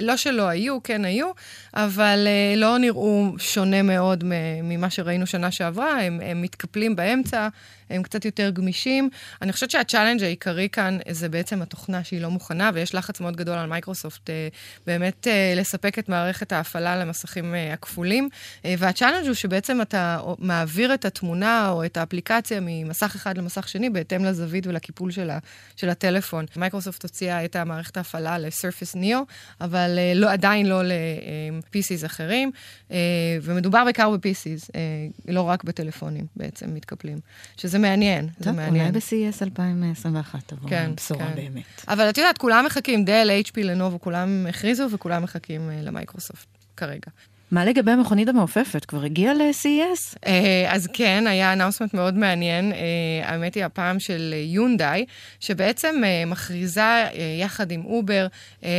לא 0.00 0.16
שלא 0.16 0.48
היו, 0.48 0.82
כן 0.82 1.04
היו, 1.04 1.30
אבל 1.74 2.28
לא 2.56 2.78
נראו 2.78 3.32
שונה 3.38 3.82
מאוד 3.82 4.24
ממה 4.62 4.90
שראינו 4.90 5.26
שנה 5.26 5.50
שעברה, 5.50 6.00
הם, 6.00 6.20
הם 6.24 6.42
מתקפלים 6.42 6.96
באמצע. 6.96 7.48
הם 7.90 8.02
קצת 8.02 8.24
יותר 8.24 8.50
גמישים. 8.50 9.10
אני 9.42 9.52
חושבת 9.52 9.70
שה 9.70 9.83
challenge 9.83 10.22
העיקרי 10.22 10.68
כאן 10.68 10.98
זה 11.10 11.28
בעצם 11.28 11.62
התוכנה 11.62 12.04
שהיא 12.04 12.20
לא 12.20 12.30
מוכנה, 12.30 12.70
ויש 12.74 12.94
לחץ 12.94 13.20
מאוד 13.20 13.36
גדול 13.36 13.58
על 13.58 13.66
מייקרוסופט 13.66 14.30
אה, 14.30 14.48
באמת 14.86 15.26
אה, 15.26 15.54
לספק 15.56 15.98
את 15.98 16.08
מערכת 16.08 16.52
ההפעלה 16.52 16.96
למסכים 16.96 17.54
אה, 17.54 17.72
הכפולים. 17.72 18.28
אה, 18.64 18.74
וה 18.78 18.87
challenge 18.87 19.26
הוא 19.26 19.34
שבעצם 19.34 19.82
אתה 19.82 20.20
מעביר 20.38 20.94
את 20.94 21.04
התמונה 21.04 21.68
או 21.68 21.84
את 21.84 21.96
האפליקציה 21.96 22.58
ממסך 22.62 23.12
אחד 23.14 23.38
למסך 23.38 23.68
שני 23.68 23.90
בהתאם 23.90 24.24
לזווית 24.24 24.66
ולקיפול 24.66 25.10
של, 25.10 25.30
ה, 25.30 25.38
של 25.76 25.88
הטלפון. 25.88 26.44
מייקרוסופט 26.56 27.02
הוציאה 27.02 27.44
את 27.44 27.56
המערכת 27.56 27.96
ההפעלה 27.96 28.38
ל-Surface 28.38 28.96
Neo, 28.96 29.32
אבל 29.60 29.94
אה, 29.98 30.12
לא, 30.14 30.32
עדיין 30.32 30.66
לא 30.66 30.82
ל-PCs 30.84 32.06
אחרים, 32.06 32.50
אה, 32.90 32.96
ומדובר 33.42 33.84
בעיקר 33.84 34.10
ב-PCs, 34.10 34.70
אה, 34.74 34.80
לא 35.28 35.40
רק 35.42 35.64
בטלפונים 35.64 36.26
בעצם 36.36 36.74
מתקפלים. 36.74 37.18
שזה 37.56 37.78
מעניין, 37.82 38.28
טוב, 38.28 38.44
זה 38.44 38.52
מעניין. 38.52 38.86
אולי 38.86 39.00
ב-CES 39.00 39.42
2021 39.42 40.38
תבוא 40.46 40.68
כן, 40.70 40.90
בשורה 40.96 41.26
כן. 41.26 41.34
באמת. 41.34 41.84
אבל 41.88 42.10
את 42.10 42.18
יודעת, 42.18 42.38
כולם 42.38 42.64
מחכים, 42.66 43.04
דל, 43.04 43.30
HP, 43.46 43.60
לנובו, 43.60 44.00
כולם 44.00 44.46
הכריזו 44.48 44.86
וכולם 44.90 45.22
מחכים 45.22 45.70
uh, 45.70 45.86
למייקרוסופט 45.86 46.46
כרגע. 46.76 47.10
מה 47.52 47.64
לגבי 47.64 47.90
המכונית 47.90 48.28
המעופפת? 48.28 48.84
כבר 48.84 49.02
הגיעה 49.02 49.34
ל-CES? 49.34 50.16
Uh, 50.24 50.28
אז 50.68 50.88
כן, 50.92 51.24
היה 51.26 51.52
announcement 51.52 51.94
מאוד 51.94 52.14
מעניין, 52.14 52.72
uh, 52.72 52.74
האמת 53.26 53.54
היא 53.54 53.64
הפעם 53.64 54.00
של 54.00 54.34
יונדאי, 54.46 55.04
שבעצם 55.40 56.02
uh, 56.02 56.28
מכריזה 56.28 57.04
יחד 57.40 57.70
עם 57.70 57.84
אובר 57.84 58.26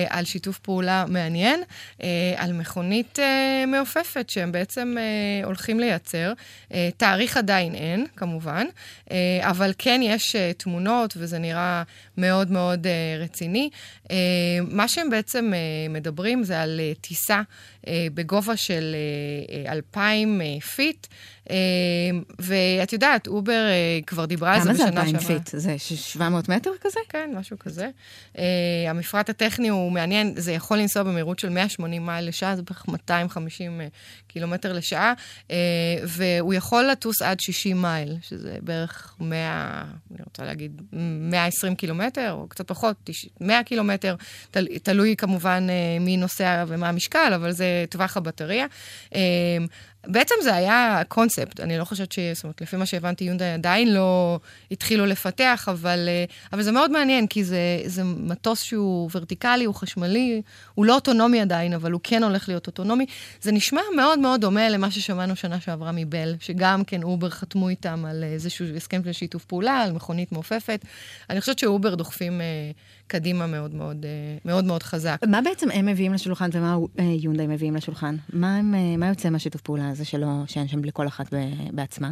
על 0.10 0.26
שיתוף 0.26 0.60
פעולה 0.60 1.06
מעניין, 1.08 1.64
על 2.36 2.54
מכונית 2.54 3.20
מעופפת 3.68 4.30
שהם 4.30 4.52
בעצם 4.52 4.96
הולכים 5.44 5.80
לייצר. 5.80 6.34
תאריך 6.98 7.38
עדיין 7.38 7.76
אין, 7.76 8.06
כמובן, 8.16 8.66
אבל 9.42 9.74
כן 9.78 10.02
יש 10.04 10.36
תמונות 10.58 11.14
וזה 11.18 11.40
נראה 11.40 11.84
מאוד 12.18 12.52
מאוד 12.52 12.88
רציני. 13.20 13.70
מה 14.62 14.88
שהם 14.88 15.10
בעצם 15.10 15.54
מדברים 15.90 16.44
זה 16.44 16.62
על 16.62 16.80
טיסה 17.02 17.42
בגובה 17.90 18.58
של 18.66 18.96
2,000 19.68 20.42
feet. 20.76 21.08
ואת 22.40 22.94
יודעת, 22.94 23.28
אובר 23.28 23.62
כבר 24.08 24.26
דיברה 24.26 24.56
על 24.56 24.62
זה 24.62 24.74
בשנה 24.74 24.86
שעברה. 24.86 25.04
כמה 25.04 25.20
זה 25.20 25.34
2,000 25.34 25.38
feet? 25.38 25.50
זה 25.54 25.76
700 25.78 26.50
מטר 26.50 26.72
כזה? 26.82 27.00
כן, 27.10 27.30
משהו 27.36 27.60
כזה. 27.60 27.90
המפרט 28.90 29.30
הטכני 29.30 29.68
הוא 29.68 29.92
מעניין, 29.92 30.34
זה 30.38 30.52
יכול 30.52 30.78
לנסוע 30.78 31.04
במהירות 31.04 31.40
של 31.40 31.50
180 31.50 32.06
מייל 32.06 32.28
לשעה, 32.28 32.56
זה 32.56 32.62
בערך 32.62 32.88
250 32.88 33.82
קילומטר 34.28 34.74
לשעה, 34.74 35.14
והוא 36.04 36.54
יכול 36.54 36.84
לטוס 36.92 37.22
עד 37.22 37.40
60 37.40 37.82
מייל, 37.82 38.16
שזה 38.22 38.58
בערך 38.62 39.16
100, 39.20 39.84
אני 40.12 40.20
רוצה 40.26 40.44
להגיד, 40.44 40.82
120 40.92 41.76
קילומטר, 41.76 42.32
או 42.32 42.48
קצת 42.48 42.68
פחות, 42.68 43.10
100 43.42 43.64
קילומטר, 43.64 44.16
תל, 44.52 44.68
תלוי 44.84 45.16
כמובן 45.16 45.68
מי 46.00 46.18
נוסע 46.18 46.64
ומה 46.68 46.90
המשקל, 46.90 47.32
אבל 47.36 47.52
זה 47.52 47.86
טווח 47.90 48.18
הבטריה. 48.18 48.66
בעצם 50.08 50.36
זה 50.44 50.56
היה 50.56 51.02
קונספט, 51.08 51.60
אני 51.60 51.78
לא 51.78 51.84
חושבת 51.84 52.12
ש... 52.12 52.20
זאת 52.34 52.44
אומרת, 52.44 52.62
לפי 52.62 52.76
מה 52.76 52.86
שהבנתי, 52.86 53.24
יונדאי 53.24 53.54
עדיין 53.54 53.94
לא 53.94 54.40
התחילו 54.72 55.06
לפתח, 55.06 55.68
אבל, 55.72 56.10
אבל 56.54 56.62
זה 56.62 56.72
מאוד 56.72 56.92
מעניין, 56.92 57.28
כי 57.28 57.44
זה, 57.44 57.58
זה 57.86 58.04
מטוס 58.04 58.62
שהוא 58.62 59.10
ורטיקלי, 59.16 59.66
הוא 59.66 59.76
חשמלי, 59.76 60.42
הוא 60.74 60.86
לא 60.86 60.96
אוטונומי 60.96 61.42
עדיין, 61.42 61.74
אבל 61.74 61.92
הוא 61.92 62.02
כן 62.04 62.24
הולך 62.24 62.48
להיות 62.50 62.68
אוטונומי. 62.68 63.06
זה 63.42 63.52
נשמע 63.52 63.82
מאוד 63.96 64.20
מאוד 64.20 64.42
דומה 64.42 64.70
למה 64.70 64.92
ששמענו 64.92 65.36
שנה 65.36 65.60
שעברה 65.60 65.92
מבל, 65.92 66.36
שגם 66.40 66.84
כן 66.84 67.04
אובר 67.04 67.30
חתמו 67.30 67.70
איתם 67.70 68.06
על 68.06 68.24
איזשהו 68.24 68.66
הסכם 68.76 69.02
של 69.04 69.12
שיתוף 69.12 69.46
פעולה, 69.46 69.82
על 69.82 69.92
מכונית 69.92 70.32
מעופפת. 70.32 70.86
אני 71.30 71.42
חושבת 71.42 71.60
שאובר 71.60 71.96
דוחפים 71.96 72.42
קדימה 73.08 73.48
מאוד 73.48 73.76
מאוד, 73.76 74.06
מאוד 74.46 74.66
מאוד 74.66 74.84
חזק. 74.84 75.18
מה 75.28 75.42
בעצם 75.42 75.72
הם 75.72 75.86
מביאים 75.86 76.14
לשולחן 76.14 76.50
ומה 76.54 76.78
יונדאי 77.20 77.48
מביאים 77.48 77.76
לשולחן? 77.76 78.16
מה, 78.34 78.56
הם, 78.56 79.00
מה 79.00 79.08
יוצא 79.08 79.30
מהשיתוף 79.30 79.62
פעולה 79.62 79.90
הזה 79.90 80.06
שלא, 80.06 80.28
שאין 80.48 80.68
שם 80.68 80.82
בלי 80.82 80.92
כל 80.94 81.08
אחת 81.08 81.34
בעצמה? 81.72 82.12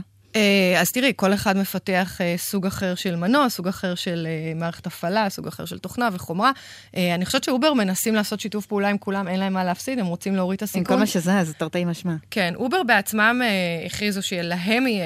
אז 0.80 0.92
תראי, 0.92 1.14
כל 1.16 1.34
אחד 1.34 1.58
מפתח 1.58 2.20
סוג 2.38 2.66
אחר 2.66 2.96
של 2.96 3.16
מנוע, 3.16 3.50
סוג 3.50 3.68
אחר 3.68 3.96
של 3.96 4.28
מערכת 4.56 4.88
הפעלה, 4.88 5.30
סוג 5.30 5.48
אחר 5.48 5.66
של 5.66 5.80
תוכנה 5.80 6.10
וחומרה. 6.14 6.52
אני 6.96 7.26
חושבת 7.26 7.44
שאובר 7.44 7.74
מנסים 7.74 8.16
לעשות 8.16 8.40
שיתוף 8.40 8.66
פעולה 8.66 8.90
עם 8.90 8.98
כולם, 8.98 9.28
אין 9.28 9.40
להם 9.40 9.54
מה 9.54 9.64
להפסיד, 9.64 10.00
הם 10.00 10.06
רוצים 10.06 10.36
להוריד 10.36 10.58
את 10.58 10.64
הסיכון. 10.64 10.80
עם 10.80 10.86
כל 10.86 10.96
מה 10.96 11.08
שזז, 11.08 11.54
תרתי 11.58 11.86
משמע. 11.86 12.16
כן, 12.32 12.54
אובר 12.56 12.84
בעצמם 12.84 13.42
הכריזו 13.86 14.22
שלהם 14.22 14.88
יהיה 14.88 15.06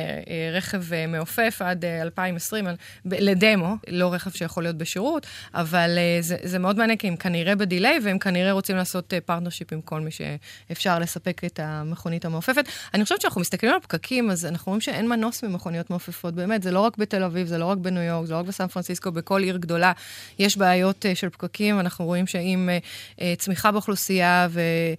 רכב 0.53 0.83
מעופף 1.07 1.61
עד 1.65 1.85
2020, 1.85 2.67
לדמו, 3.05 3.75
לא 3.87 4.13
רכב 4.13 4.31
שיכול 4.31 4.63
להיות 4.63 4.77
בשירות, 4.77 5.25
אבל 5.53 5.97
זה, 6.19 6.37
זה 6.43 6.59
מאוד 6.59 6.77
מעניין, 6.77 6.97
כי 6.97 7.07
הם 7.07 7.15
כנראה 7.15 7.55
ב 7.55 7.62
delay, 7.62 7.99
והם 8.03 8.19
כנראה 8.19 8.51
רוצים 8.51 8.75
לעשות 8.75 9.13
partnership 9.25 9.73
עם 9.73 9.81
כל 9.81 9.99
מי 9.99 10.09
שאפשר 10.11 10.99
לספק 10.99 11.41
את 11.45 11.59
המכונית 11.63 12.25
המעופפת. 12.25 12.65
אני 12.93 13.03
חושבת 13.03 13.21
שאנחנו 13.21 13.41
מסתכלים 13.41 13.73
על 13.73 13.79
פקקים, 13.79 14.31
אז 14.31 14.45
אנחנו 14.45 14.69
רואים 14.69 14.81
שאין 14.81 15.07
מנוס 15.15 15.43
ממכוניות 15.43 15.89
מעופפות, 15.89 16.33
באמת, 16.33 16.63
זה 16.63 16.71
לא 16.71 16.79
רק 16.79 16.97
בתל 16.97 17.23
אביב, 17.23 17.47
זה 17.47 17.57
לא 17.57 17.65
רק 17.65 17.77
בניו 17.77 18.03
יורק, 18.03 18.25
זה 18.25 18.33
לא 18.33 18.39
רק 18.39 18.45
בסן 18.45 18.67
פרנסיסקו, 18.67 19.11
בכל 19.11 19.43
עיר 19.43 19.57
גדולה 19.57 19.91
יש 20.39 20.57
בעיות 20.57 21.05
uh, 21.05 21.15
של 21.15 21.29
פקקים. 21.29 21.79
אנחנו 21.79 22.05
רואים 22.05 22.27
שעם 22.27 22.69
uh, 22.69 23.19
uh, 23.19 23.21
צמיחה 23.37 23.71
באוכלוסייה 23.71 24.47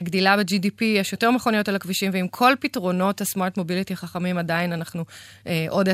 וגדילה 0.00 0.36
ב-GDP, 0.36 0.84
יש 0.84 1.12
יותר 1.12 1.30
מכוניות 1.30 1.68
על 1.68 1.76
הכבישים, 1.76 2.10
ועם 2.14 2.28
כל 2.28 2.52
פתרונות 2.60 3.20
ה 3.20 3.26
smart 3.26 3.56
mobility 3.56 3.92
החכמים, 3.92 4.38
עדיין 4.38 4.72
אנחנו 4.72 5.04
uh, 5.44 5.48
עוד 5.68 5.88
10-20 5.88 5.92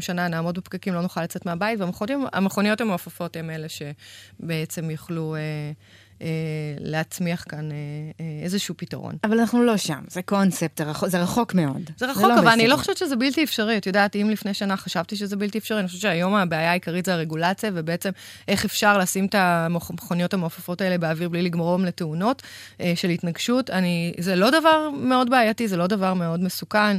שנה 0.00 0.28
נעמוד 0.28 0.58
בפקקים, 0.58 0.94
לא 0.94 1.00
נוכל 1.00 1.22
לצאת 1.22 1.46
מהבית, 1.46 1.80
והמכוניות 1.80 2.80
המעופפות 2.80 3.36
הן 3.36 3.50
אלה 3.50 3.66
שבעצם 3.68 4.90
יוכלו... 4.90 5.36
אה, 6.22 6.26
להצמיח 6.78 7.44
כאן 7.48 7.72
אה, 7.72 7.76
אה, 8.20 8.24
איזשהו 8.42 8.74
פתרון. 8.76 9.14
אבל 9.24 9.38
אנחנו 9.38 9.62
לא 9.62 9.76
שם, 9.76 10.02
זה 10.08 10.22
קונספט, 10.22 10.78
זה 10.78 10.84
רחוק, 10.84 11.08
זה 11.08 11.22
רחוק 11.22 11.54
מאוד. 11.54 11.90
זה 11.96 12.06
רחוק, 12.06 12.22
זה 12.22 12.28
לא 12.28 12.38
אבל 12.38 12.48
אני 12.48 12.68
לא 12.68 12.76
חושבת 12.76 12.96
שזה 12.96 13.16
בלתי 13.16 13.44
אפשרי. 13.44 13.76
את 13.76 13.86
יודעת, 13.86 14.16
אם 14.16 14.30
לפני 14.30 14.54
שנה 14.54 14.76
חשבתי 14.76 15.16
שזה 15.16 15.36
בלתי 15.36 15.58
אפשרי, 15.58 15.78
אני 15.78 15.86
חושבת 15.86 16.02
שהיום 16.02 16.34
הבעיה 16.34 16.70
העיקרית 16.70 17.04
זה 17.04 17.14
הרגולציה, 17.14 17.70
ובעצם 17.74 18.10
איך 18.48 18.64
אפשר 18.64 18.98
לשים 18.98 19.26
את 19.26 19.34
המכוניות 19.34 20.34
המעופפות 20.34 20.80
האלה 20.80 20.98
באוויר 20.98 21.28
בלי 21.28 21.42
לגמרום 21.42 21.84
לתאונות 21.84 22.42
של 22.94 23.08
התנגשות. 23.08 23.70
אני, 23.70 24.14
זה 24.18 24.36
לא 24.36 24.50
דבר 24.50 24.90
מאוד 24.90 25.30
בעייתי, 25.30 25.68
זה 25.68 25.76
לא 25.76 25.86
דבר 25.86 26.14
מאוד 26.14 26.40
מסוכן, 26.40 26.96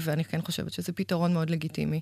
ואני 0.00 0.24
כן 0.24 0.40
חושבת 0.42 0.72
שזה 0.72 0.92
פתרון 0.92 1.32
מאוד 1.32 1.50
לגיטימי. 1.50 2.00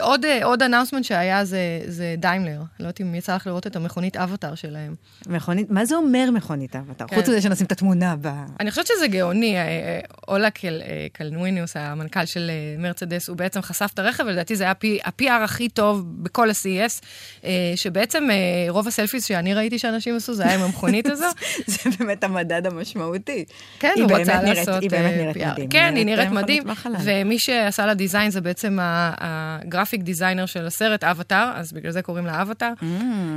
עוד, 0.00 0.24
עוד 0.42 0.62
announcement 0.62 1.04
שהיה 1.04 1.44
זה, 1.44 1.80
זה 1.86 2.14
דיימלר. 2.18 2.58
לא 2.58 2.64
יודעת 2.78 3.00
אם 3.00 3.14
יצא 3.14 3.36
לך 3.36 3.46
לראות 3.46 3.66
את 3.66 3.76
המכונית 3.76 4.16
אבטאר 4.16 4.54
שלהם. 4.54 4.94
מכונית, 5.34 5.70
מה 5.70 5.84
זה 5.84 5.96
אומר 5.96 6.30
מכונית 6.32 6.76
אבטאר? 6.76 7.06
כן. 7.06 7.16
חוץ 7.16 7.28
מזה 7.28 7.42
שנשים 7.42 7.66
את 7.66 7.72
התמונה 7.72 8.14
ב... 8.20 8.28
אני 8.60 8.70
חושבת 8.70 8.86
שזה 8.86 9.06
גאוני. 9.08 9.56
אולה 10.28 10.50
קל, 10.50 10.82
קלניוס, 11.12 11.76
המנכ"ל 11.76 12.24
של 12.24 12.50
מרצדס, 12.78 13.28
הוא 13.28 13.36
בעצם 13.36 13.62
חשף 13.62 13.90
את 13.94 13.98
הרכב, 13.98 14.24
ולדעתי 14.26 14.56
זה 14.56 14.64
היה 14.64 14.72
ה-PR 15.04 15.44
הכי 15.44 15.68
טוב 15.68 16.04
בכל 16.22 16.50
ה-CES, 16.50 17.04
שבעצם 17.76 18.28
רוב 18.68 18.88
ה 18.88 18.92
selfies 18.92 19.24
שאני 19.24 19.54
ראיתי 19.54 19.78
שאנשים 19.78 20.16
עשו, 20.16 20.34
זה 20.34 20.42
היה 20.42 20.54
עם 20.54 20.60
המכונית 20.60 21.06
הזו. 21.06 21.26
זה 21.66 21.90
באמת 21.98 22.24
המדד 22.24 22.66
המשמעותי. 22.66 23.44
כן, 23.78 23.92
הוא 23.96 24.12
רצה 24.12 24.42
לעשות... 24.42 24.82
היא 24.82 24.90
באמת 24.90 25.14
נראית 25.16 25.36
מדהים. 25.36 25.68
כן, 25.68 25.94
היא 25.96 26.06
נראית 26.06 26.30
מדהים, 26.30 26.62
ומי 27.04 27.38
שעשה 27.38 27.86
לה 27.86 27.94
דיזיין 27.94 28.30
זה 28.30 28.40
בעצם 28.40 28.78
הגרפיק 28.82 30.02
דיזיינר 30.02 30.46
של 30.46 30.66
הסרט, 30.66 31.04
אבטאר, 31.04 31.52
אז 31.54 31.72
בגלל 31.72 31.92
זה 31.92 32.02
קוראים 32.02 32.26
לה 32.26 32.42
אבטאר. 32.42 32.72
Mm. 32.80 32.84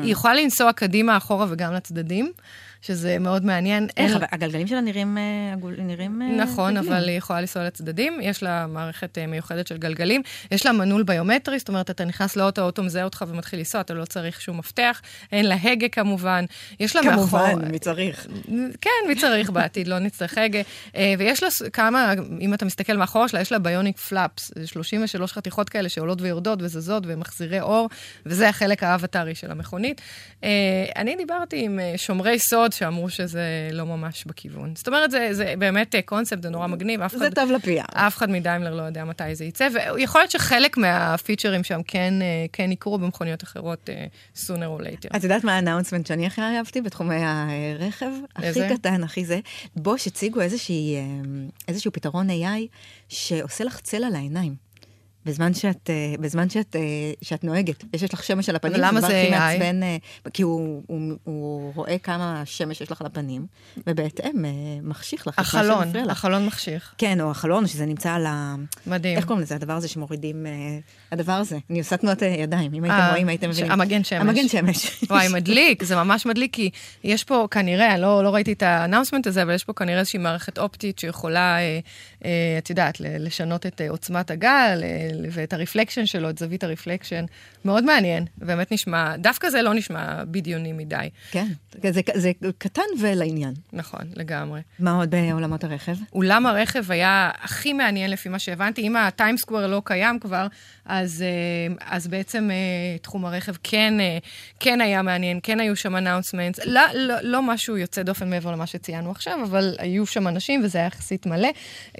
היא 0.04 0.12
יכולה 0.12 0.34
לנסוע 0.34 0.74
קדימה, 0.74 1.18
אחורה 1.18 1.46
וגם 1.50 1.74
לצדדים. 1.91 2.32
שזה 2.81 3.19
מאוד 3.19 3.46
מעניין. 3.46 3.88
איך, 3.98 4.15
אבל 4.15 4.25
הגלגלים 4.31 4.67
שלה 4.67 4.81
נראים... 4.81 5.17
נראים 5.77 6.22
נכון, 6.38 6.77
אבל 6.77 7.10
היא 7.10 7.17
יכולה 7.17 7.41
לנסוע 7.41 7.63
לצדדים. 7.63 8.19
יש 8.22 8.43
לה 8.43 8.67
מערכת 8.67 9.17
מיוחדת 9.27 9.67
של 9.67 9.77
גלגלים. 9.77 10.22
יש 10.51 10.65
לה 10.65 10.72
מנעול 10.72 11.03
ביומטרי, 11.03 11.60
זאת 11.60 11.69
אומרת, 11.69 11.89
אתה 11.89 12.05
נכנס 12.05 12.36
לאוטו, 12.36 12.62
האוטו 12.62 12.84
מזהה 12.84 13.03
אותך 13.03 13.25
ומתחיל 13.27 13.60
לנסוע, 13.60 13.81
אתה 13.81 13.93
לא 13.93 14.05
צריך 14.05 14.41
שום 14.41 14.57
מפתח. 14.57 15.01
אין 15.31 15.46
לה 15.46 15.55
הגה 15.63 15.88
כמובן. 15.88 16.46
יש 16.79 16.96
לה 16.96 17.01
כמובן, 17.01 17.39
מאחור... 17.39 17.69
מי 17.72 17.79
צריך. 17.79 18.27
כן, 18.81 18.89
מי 19.07 19.15
צריך 19.15 19.50
בעתיד, 19.50 19.88
לא 19.88 20.00
נצטרך 20.00 20.38
הגה. 20.38 20.62
ויש 21.17 21.43
לה 21.43 21.50
כמה, 21.74 22.13
אם 22.41 22.53
אתה 22.53 22.65
מסתכל 22.65 22.98
מאחורה 22.98 23.27
שלה, 23.27 23.41
יש 23.41 23.51
לה 23.51 23.60
ביוניק 23.60 23.98
פלאפס. 23.98 24.51
33 24.65 25.34
חתיכות 25.34 25.69
כאלה 25.69 25.89
שעולות 25.89 26.22
ויורדות 26.22 26.62
וזזות 26.62 27.03
ומחזירי 27.07 27.62
אור, 27.62 27.89
וזה 28.25 28.50
החלק 28.50 28.84
האבטרי 28.84 29.36
של 29.36 29.51
המכונית. 29.51 30.01
אני 30.96 31.15
דיברתי 31.15 31.65
עם 31.65 31.79
שומרי 31.98 32.39
סוד 32.39 32.72
שאמרו 32.77 33.10
שזה 33.10 33.69
לא 33.72 33.86
ממש 33.86 34.25
בכיוון. 34.25 34.74
זאת 34.75 34.88
אומרת, 34.88 35.12
זה, 35.12 35.29
זה 35.31 35.53
באמת 35.57 35.96
קונספט, 36.05 36.43
זה 36.43 36.50
נורא 36.50 36.67
מגניב. 36.67 37.07
זה 37.07 37.17
אחד, 37.17 37.34
טוב 37.34 37.51
לפיה. 37.51 37.86
אף 37.93 38.17
אחד 38.17 38.29
מדיימלר 38.29 38.75
לא 38.75 38.81
יודע 38.81 39.05
מתי 39.05 39.36
זה 39.36 39.46
יצא, 39.46 39.67
ויכול 39.96 40.22
להיות 40.22 40.31
שחלק 40.31 40.77
מהפיצ'רים 40.77 41.63
שם 41.63 41.84
כן, 41.88 42.13
כן 42.53 42.72
יקרו 42.72 42.98
במכוניות 42.98 43.43
אחרות 43.43 43.89
sooner 44.36 44.79
or 44.79 44.81
later. 44.81 45.17
את 45.17 45.24
יודעת 45.24 45.43
מה 45.43 45.55
האנאונסמנט 45.55 46.07
שאני 46.07 46.25
הכי 46.25 46.41
אהבתי 46.41 46.81
בתחומי 46.81 47.15
הרכב? 47.15 48.12
איזה? 48.41 48.65
הכי 48.65 48.77
קטן, 48.77 49.03
הכי 49.03 49.25
זה. 49.25 49.39
בוש 49.75 50.07
הציגו 50.07 50.41
איזושהי, 50.41 50.96
איזשהו 51.67 51.91
פתרון 51.91 52.29
AI 52.29 52.67
שעושה 53.10 53.63
לך 53.63 53.79
צל 53.79 54.03
על 54.03 54.15
העיניים. 54.15 54.66
בזמן 55.27 55.53
שאת, 55.53 55.89
בזמן 56.19 56.50
שאת, 56.50 56.75
שאת 57.22 57.43
נוהגת, 57.43 57.84
יש 57.93 58.13
לך 58.13 58.24
שמש 58.24 58.50
על 58.50 58.55
הפנים. 58.55 58.75
למה 58.79 59.01
זה 59.01 59.24
AI? 59.27 59.31
מעצבן, 59.31 59.79
כי 60.34 60.41
הוא, 60.41 60.84
הוא, 60.88 61.01
הוא 61.24 61.72
רואה 61.75 61.98
כמה 61.98 62.41
שמש 62.46 62.81
יש 62.81 62.91
לך 62.91 63.01
על 63.01 63.07
הפנים, 63.07 63.46
ובהתאם 63.88 64.46
מחשיך 64.84 65.27
לך. 65.27 65.39
החלון, 65.39 65.88
החלון 66.10 66.46
מחשיך. 66.46 66.93
כן, 66.98 67.22
או 67.22 67.31
החלון, 67.31 67.67
שזה 67.67 67.86
נמצא 67.86 68.12
על 68.12 68.25
ה... 68.25 68.55
מדהים. 68.88 69.17
איך 69.17 69.25
קוראים 69.25 69.43
לזה? 69.43 69.55
הדבר 69.55 69.74
הזה 69.74 69.88
שמורידים... 69.88 70.46
הדבר 71.12 71.34
הזה. 71.34 71.57
אני 71.69 71.79
עושה 71.79 71.98
תנועת 71.98 72.22
ידיים, 72.22 72.74
אם 72.74 72.84
הייתם 72.84 73.07
רואים, 73.10 73.29
הייתם 73.29 73.50
מבינים. 73.50 73.72
המגן 73.72 74.03
שמש. 74.03 74.22
המגן 74.22 74.48
שמש. 74.48 75.03
וואי, 75.10 75.27
מדליק, 75.34 75.84
זה 75.89 75.96
ממש 75.96 76.25
מדליק, 76.25 76.53
כי 76.53 76.69
יש 77.03 77.24
פה 77.24 77.48
כנראה, 77.51 77.98
לא, 77.98 78.24
לא 78.24 78.29
ראיתי 78.29 78.51
את 78.53 78.63
האנאונסמנט 78.63 79.27
הזה, 79.27 79.43
אבל 79.43 79.53
יש 79.53 79.63
פה 79.63 79.74
כנראה 79.74 80.00
איזושהי 80.00 80.19
מערכת 80.19 80.60
אופטית 80.60 81.00
שיכולה, 81.00 81.57
את 82.57 82.69
יודעת, 82.69 82.98
לשנות 83.00 83.65
את 83.65 83.81
עוצמת 83.89 84.31
הגל, 84.31 84.84
ואת 85.31 85.53
הרפלקשן 85.53 86.05
שלו, 86.05 86.29
את 86.29 86.38
זווית 86.38 86.63
הרפלקשן. 86.63 87.25
מאוד 87.65 87.83
מעניין, 87.83 88.25
באמת 88.38 88.71
נשמע, 88.71 89.17
דווקא 89.17 89.50
זה 89.50 89.62
לא 89.62 89.74
נשמע 89.74 90.24
בדיוני 90.24 90.74
מדי. 90.74 91.09
כן, 91.31 91.47
זה, 91.89 92.01
זה 92.13 92.31
קטן 92.57 92.81
ולעניין. 93.01 93.53
נכון, 93.74 94.01
לגמרי. 94.15 94.62
מה 94.79 94.91
עוד 94.91 95.12
בעולמות 95.12 95.63
הרכב? 95.63 95.95
אולם 96.13 96.45
הרכב 96.45 96.91
היה 96.91 97.29
הכי 97.41 97.74
מעניין 97.74 98.12
לפי 98.12 98.29
מה 98.29 98.39
שהבנתי. 98.39 98.81
אם 98.81 98.95
הטיימסקוור 98.95 99.67
לא 99.67 99.81
קיים 99.86 100.19
כבר, 100.19 100.47
אז, 100.86 101.24
אז 101.86 102.07
בעצם 102.07 102.50
תחום 103.01 103.25
הרכב 103.25 103.53
כן, 103.63 103.93
כן 104.59 104.81
היה 104.81 105.01
מעניין, 105.01 105.39
כן 105.43 105.59
היו 105.59 105.75
שם 105.75 105.95
אנאונסמנטס. 105.95 106.59
לא, 106.65 106.81
לא, 106.93 107.15
לא 107.21 107.41
משהו 107.41 107.77
יוצא 107.77 108.03
דופן 108.03 108.29
מעבר 108.29 108.51
למה 108.51 108.67
שציינו 108.67 109.12
עכשיו, 109.12 109.39
אבל 109.43 109.75
היו 109.77 110.05
שם 110.05 110.27
אנשים 110.27 110.62
וזה 110.63 110.77
היה 110.77 110.88
יחסית 110.88 111.25
מלא. 111.25 111.50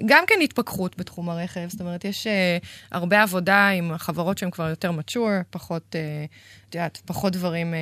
גם 0.06 0.24
כן 0.26 0.34
התפכחות 0.42 0.98
בתחום 0.98 1.30
הרכב, 1.30 1.68
זאת 1.68 1.80
אומרת, 1.80 2.04
יש 2.04 2.26
הרבה 2.92 3.07
עבודה 3.16 3.68
עם 3.68 3.98
חברות 3.98 4.38
שהן 4.38 4.50
כבר 4.50 4.68
יותר 4.68 4.90
mature, 4.90 5.44
פחות, 5.50 5.96
את 6.68 6.74
יודעת, 6.74 7.02
פחות 7.06 7.32
דברים 7.32 7.74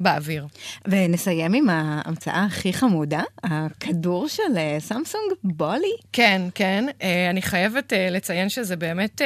באוויר. 0.00 0.46
ונסיים 0.88 1.54
עם 1.54 1.70
ההמצאה 1.70 2.44
הכי 2.44 2.72
חמודה, 2.72 3.22
הכדור 3.44 4.28
של 4.28 4.42
אה, 4.56 4.76
סמסונג 4.80 5.32
Ballie. 5.44 5.94
כן, 6.12 6.42
כן. 6.54 6.84
אה, 7.02 7.30
אני 7.30 7.42
חייבת 7.42 7.92
אה, 7.92 8.08
לציין 8.10 8.48
שזה 8.48 8.76
באמת 8.76 9.20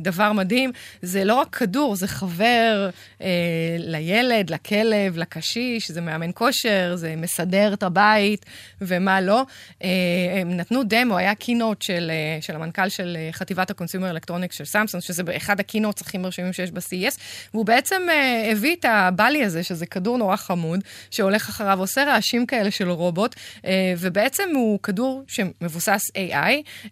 דבר 0.00 0.32
מדהים. 0.32 0.72
זה 1.02 1.24
לא 1.24 1.34
רק 1.34 1.56
כדור, 1.56 1.96
זה 1.96 2.08
חבר 2.08 2.90
לילד, 3.78 4.50
לכלב, 4.50 5.16
לקשיש, 5.16 5.90
זה 5.90 6.00
מאמן 6.00 6.30
כושר, 6.34 6.92
זה 6.96 7.14
מסדר 7.16 7.72
את 7.72 7.82
הבית 7.82 8.46
ומה 8.80 9.20
לא. 9.20 9.44
הם 10.40 10.56
נתנו 10.56 10.82
דמו, 10.82 11.18
היה 11.18 11.34
keynote 11.34 11.82
של, 11.82 12.10
של 12.40 12.54
המנכ"ל 12.54 12.88
של 12.88 13.16
חטיבת 13.32 13.70
ה 13.70 13.74
consumer 13.74 14.10
electronics 14.10 14.56
של 14.56 14.64
סמסונג, 14.64 15.02
שזה 15.02 15.22
אחד 15.36 15.60
ה 15.60 15.65
keynotes 15.65 16.02
הכי 16.02 16.18
מרשימים 16.18 16.52
שיש 16.52 16.70
ב-CES, 16.70 17.18
והוא 17.54 17.66
בעצם 17.66 18.02
הביא 18.52 18.76
את 18.76 18.84
הבלי 18.88 19.44
הזה, 19.44 19.62
שזה 19.62 19.86
כדור... 19.86 20.11
כדור 20.12 20.18
נורא 20.18 20.36
חמוד, 20.36 20.80
שהולך 21.10 21.48
אחריו, 21.48 21.78
עושה 21.80 22.04
רעשים 22.04 22.46
כאלה 22.46 22.70
של 22.70 22.90
רובוט, 22.90 23.34
אה, 23.64 23.94
ובעצם 23.98 24.50
הוא 24.54 24.78
כדור 24.82 25.24
שמבוסס 25.26 26.10
AI, 26.14 26.34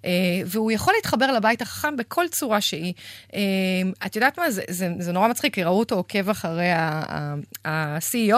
אה, 0.05 0.11
והוא 0.47 0.73
יכול 0.73 0.95
להתחבר 0.97 1.33
לבית 1.33 1.62
החכם 1.62 1.97
בכל 1.97 2.25
צורה 2.31 2.61
שהיא. 2.61 2.93
אה, 3.35 3.41
את 4.07 4.17
יודעת 4.17 4.39
מה, 4.39 4.50
זה, 4.50 4.62
זה, 4.71 4.89
זה 4.99 5.12
נורא 5.12 5.29
מצחיק, 5.29 5.55
כי 5.55 5.62
ראו 5.62 5.79
אותו 5.79 5.95
עוקב 5.95 6.29
אחרי 6.29 6.71
ה-CEO, 7.65 8.37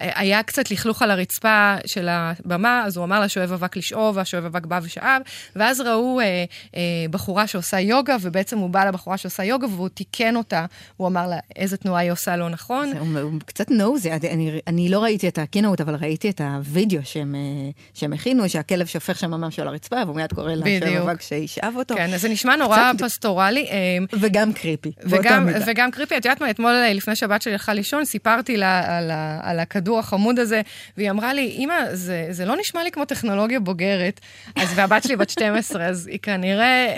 היה 0.00 0.42
קצת 0.42 0.70
לכלוך 0.70 1.02
על 1.02 1.10
הרצפה 1.10 1.74
של 1.86 2.08
הבמה, 2.10 2.84
אז 2.86 2.96
הוא 2.96 3.04
אמר 3.04 3.20
לשואב 3.20 3.52
אבק 3.52 3.76
לשאוב, 3.76 4.16
והשואב 4.16 4.44
אבק 4.44 4.66
בא 4.66 4.80
ושאב, 4.82 5.22
ואז 5.56 5.80
ראו 5.80 6.20
אה, 6.20 6.44
אה, 6.76 6.80
בחורה 7.10 7.46
שעושה 7.46 7.80
יוגה, 7.80 8.16
ובעצם 8.20 8.58
הוא 8.58 8.70
בא 8.70 8.84
לבחורה 8.84 9.16
שעושה 9.16 9.44
יוגה, 9.44 9.66
והוא 9.66 9.88
תיקן 9.88 10.36
אותה, 10.36 10.66
הוא 10.96 11.08
אמר 11.08 11.26
לה 11.26 11.38
איזה 11.56 11.76
תנועה 11.76 12.00
היא 12.00 12.12
עושה 12.12 12.36
לא 12.36 12.48
נכון. 12.48 12.92
זה, 12.92 13.20
הוא 13.20 13.32
קצת 13.46 13.70
נוזי, 13.70 14.11
אני, 14.12 14.60
אני 14.66 14.88
לא 14.88 15.02
ראיתי 15.02 15.28
את 15.28 15.38
הקינאות, 15.38 15.80
אבל 15.80 15.94
ראיתי 15.94 16.30
את 16.30 16.40
הוידאו 16.40 17.00
שהם, 17.04 17.34
אה, 17.34 17.70
שהם 17.94 18.12
הכינו, 18.12 18.48
שהכלב 18.48 18.86
שופך 18.86 19.18
שם 19.18 19.30
ממש 19.30 19.58
על 19.58 19.68
הרצפה, 19.68 19.96
והוא 20.06 20.16
מיד 20.16 20.32
קורא 20.32 20.54
לשם 20.54 20.96
אבק 21.02 21.22
שישאב 21.22 21.74
אותו. 21.76 21.94
כן, 21.94 22.14
אז 22.14 22.20
זה 22.20 22.28
נשמע 22.28 22.56
נורא 22.56 22.92
קצת... 22.94 23.04
פסטורלי. 23.04 23.66
אה, 23.70 23.98
וגם 24.20 24.52
קריפי, 24.52 24.92
וגם, 25.04 25.48
וגם 25.66 25.90
קריפי. 25.90 26.16
את 26.16 26.24
יודעת 26.24 26.40
מה, 26.40 26.50
אתמול, 26.50 26.70
אה, 26.70 26.92
לפני 26.92 27.16
שהבת 27.16 27.42
שלי 27.42 27.52
הלכה 27.52 27.74
לישון, 27.74 28.04
סיפרתי 28.04 28.56
לה 28.56 28.98
על, 28.98 29.10
ה, 29.10 29.40
על 29.42 29.58
הכדור 29.58 29.98
החמוד 29.98 30.38
הזה, 30.38 30.60
והיא 30.96 31.10
אמרה 31.10 31.34
לי, 31.34 31.56
אמא, 31.58 31.74
זה, 31.92 32.26
זה 32.30 32.44
לא 32.44 32.56
נשמע 32.56 32.84
לי 32.84 32.90
כמו 32.90 33.04
טכנולוגיה 33.04 33.60
בוגרת. 33.60 34.20
אז, 34.56 34.68
והבת 34.74 35.02
שלי 35.02 35.16
בת 35.16 35.30
12, 35.30 35.86
אז 35.86 36.06
היא 36.06 36.18
כנראה, 36.22 36.94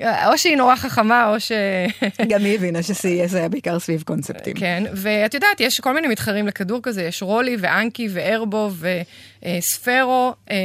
או 0.00 0.38
שהיא 0.38 0.56
נורא 0.56 0.76
חכמה, 0.76 1.32
או 1.32 1.40
ש... 1.40 1.52
גם 2.28 2.44
היא 2.44 2.54
הבינה 2.54 2.82
ש-CES 2.82 3.36
היה 3.36 3.48
בעיקר 3.48 3.78
סביב 3.78 4.02
קונספטים. 4.02 4.54
כן, 4.54 4.84
ואת 4.92 5.34
יודעת, 5.34 5.60
יש 5.60 5.80
כל 5.80 5.94
מיני 5.94 6.08
מתחרים 6.20 6.46
לכדור 6.46 6.80
כזה, 6.82 7.02
יש 7.02 7.22
רולי 7.22 7.56
ואנקי 7.60 8.08
וארבו 8.10 8.70
וספרו, 9.42 10.34
אה, 10.50 10.56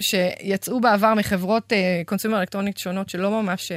שיצאו 0.00 0.80
בעבר 0.80 1.14
מחברות 1.14 1.72
קונסיומר 2.06 2.40
אלקטרונית 2.40 2.78
שונות 2.78 3.08
שלא 3.08 3.42
ממש 3.42 3.72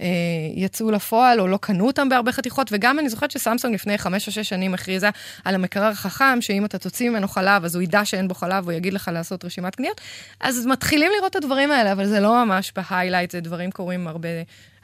אה, 0.00 0.06
יצאו 0.54 0.90
לפועל 0.90 1.40
או 1.40 1.48
לא 1.48 1.56
קנו 1.56 1.86
אותם 1.86 2.08
בהרבה 2.08 2.32
חתיכות, 2.32 2.68
וגם 2.72 2.98
אני 2.98 3.08
זוכרת 3.08 3.30
שסמסונג 3.30 3.74
לפני 3.74 3.98
חמש 3.98 4.26
או 4.26 4.32
שש 4.32 4.48
שנים 4.48 4.74
הכריזה 4.74 5.10
על 5.44 5.54
המקרר 5.54 5.90
החכם, 5.90 6.40
שאם 6.40 6.64
אתה 6.64 6.78
תוציא 6.78 7.10
ממנו 7.10 7.28
חלב, 7.28 7.64
אז 7.64 7.74
הוא 7.74 7.82
ידע 7.82 8.04
שאין 8.04 8.28
בו 8.28 8.34
חלב, 8.34 8.64
הוא 8.64 8.72
יגיד 8.72 8.92
לך 8.92 9.10
לעשות 9.14 9.44
רשימת 9.44 9.74
קניות. 9.76 10.00
אז 10.40 10.66
מתחילים 10.66 11.10
לראות 11.18 11.30
את 11.30 11.36
הדברים 11.36 11.70
האלה, 11.70 11.92
אבל 11.92 12.06
זה 12.06 12.20
לא 12.20 12.44
ממש 12.44 12.72
ב 12.76 12.81
highlight, 12.81 13.30
זה 13.30 13.40
דברים 13.40 13.70
קורים 13.70 14.08
הרבה 14.08 14.28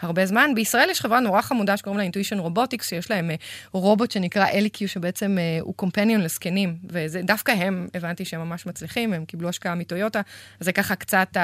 הרבה 0.00 0.26
זמן. 0.26 0.50
בישראל 0.54 0.90
יש 0.90 1.00
חברה 1.00 1.20
נורא 1.20 1.40
חמודה 1.40 1.76
שקוראים 1.76 1.98
לה 1.98 2.02
Intuition 2.02 2.38
Robotics, 2.38 2.88
שיש 2.88 3.10
להם 3.10 3.30
אה, 3.30 3.36
רובוט 3.72 4.10
שנקרא 4.10 4.46
ElliQ, 4.46 4.88
שבעצם 4.88 5.38
אה, 5.38 5.58
הוא 5.60 5.74
companion 5.74 6.20
לזקנים, 6.20 6.76
ודווקא 6.90 7.52
הם, 7.52 7.88
הבנתי 7.94 8.24
שהם 8.24 8.40
ממש 8.40 8.66
מצליחים, 8.66 9.12
הם 9.12 9.24
קיבלו 9.24 9.48
השקעה 9.48 9.74
מטויוטה, 9.74 10.20
אז 10.60 10.64
זה 10.66 10.72
ככה 10.72 10.94
קצת 10.94 11.36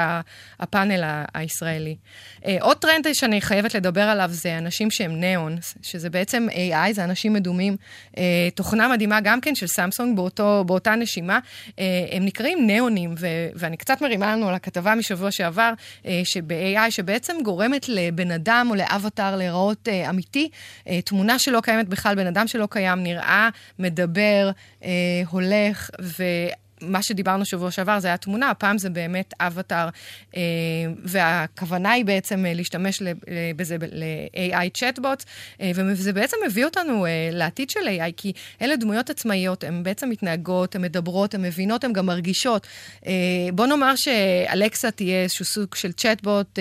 הפאנל 0.61 1.23
הישראלי. 1.35 1.97
אה, 2.47 2.57
עוד 2.61 2.77
טרנד 2.77 3.07
שאני 3.13 3.41
חייבת 3.41 3.75
לדבר 3.75 4.03
עליו 4.03 4.29
זה 4.33 4.59
אנשים 4.59 4.91
שהם 4.91 5.21
ניאון, 5.21 5.57
שזה 5.83 6.11
בעצם 6.11 6.47
AI, 6.51 6.93
זה 6.93 7.05
אנשים 7.05 7.33
מדומים. 7.33 7.77
תוכנה 8.55 8.89
מדהימה 8.89 9.21
גם 9.21 9.41
כן 9.41 9.55
של 9.55 9.67
סמסונג 9.67 10.17
באותו, 10.17 10.65
באותה 10.67 10.95
נשימה. 10.95 11.39
הם 12.11 12.25
נקראים 12.25 12.67
ניאונים, 12.67 13.15
ואני 13.55 13.77
קצת 13.77 14.01
מרימה 14.03 14.37
לנו 14.37 14.49
על 14.49 14.55
הכתבה 14.55 14.95
משבוע 14.95 15.31
שעבר, 15.31 15.73
שב-AI, 16.25 16.91
שבעצם 16.91 17.37
גורמת 17.43 17.89
לבן 17.89 18.31
אדם 18.45 18.67
או 18.71 18.75
לאבטאר 18.75 19.37
להיראות 19.37 19.89
אה, 19.89 20.11
אמיתי. 20.11 20.49
אה, 20.89 21.01
תמונה 21.03 21.39
שלא 21.39 21.61
קיימת 21.61 21.89
בכלל, 21.89 22.15
בן 22.15 22.27
אדם 22.27 22.47
שלא 22.47 22.67
קיים, 22.71 23.03
נראה, 23.03 23.49
מדבר, 23.79 24.51
אה, 24.85 24.91
הולך, 25.31 25.91
ו... 26.01 26.23
מה 26.87 27.03
שדיברנו 27.03 27.45
שבוע 27.45 27.71
שעבר 27.71 28.01
זה 28.01 28.09
היה 28.09 28.17
תמונה, 28.17 28.51
הפעם 28.51 28.79
זה 28.79 28.91
באמת 28.91 29.35
אבטאר, 29.41 29.89
אה, 30.37 30.43
והכוונה 31.05 31.91
היא 31.91 32.05
בעצם 32.05 32.47
אה, 32.47 32.55
להשתמש 32.55 33.03
בזה 33.57 33.77
ל-AI 33.93 34.71
צ'טבוט, 34.75 35.25
אה, 35.61 35.71
וזה 35.75 36.13
בעצם 36.13 36.37
מביא 36.47 36.65
אותנו 36.65 37.07
לעתיד 37.33 37.71
של 37.71 37.81
AI, 37.81 38.13
כי 38.17 38.33
אלה 38.63 38.77
דמויות 38.77 39.11
עצמאיות, 39.11 39.65
הן 39.65 39.83
בעצם 39.83 40.11
מתנהגות, 40.11 40.75
הן 40.75 40.83
מדברות, 40.83 41.35
הן 41.35 41.43
מבינות, 41.43 41.85
הן 41.85 41.93
גם 41.93 42.07
מרגישות. 42.07 42.67
בוא 43.53 43.67
נאמר 43.67 43.97
שאלקסה 43.97 44.91
תהיה 44.91 45.23
איזשהו 45.23 45.45
סוג 45.45 45.75
של 45.75 45.93
צ'טבוט, 45.93 46.59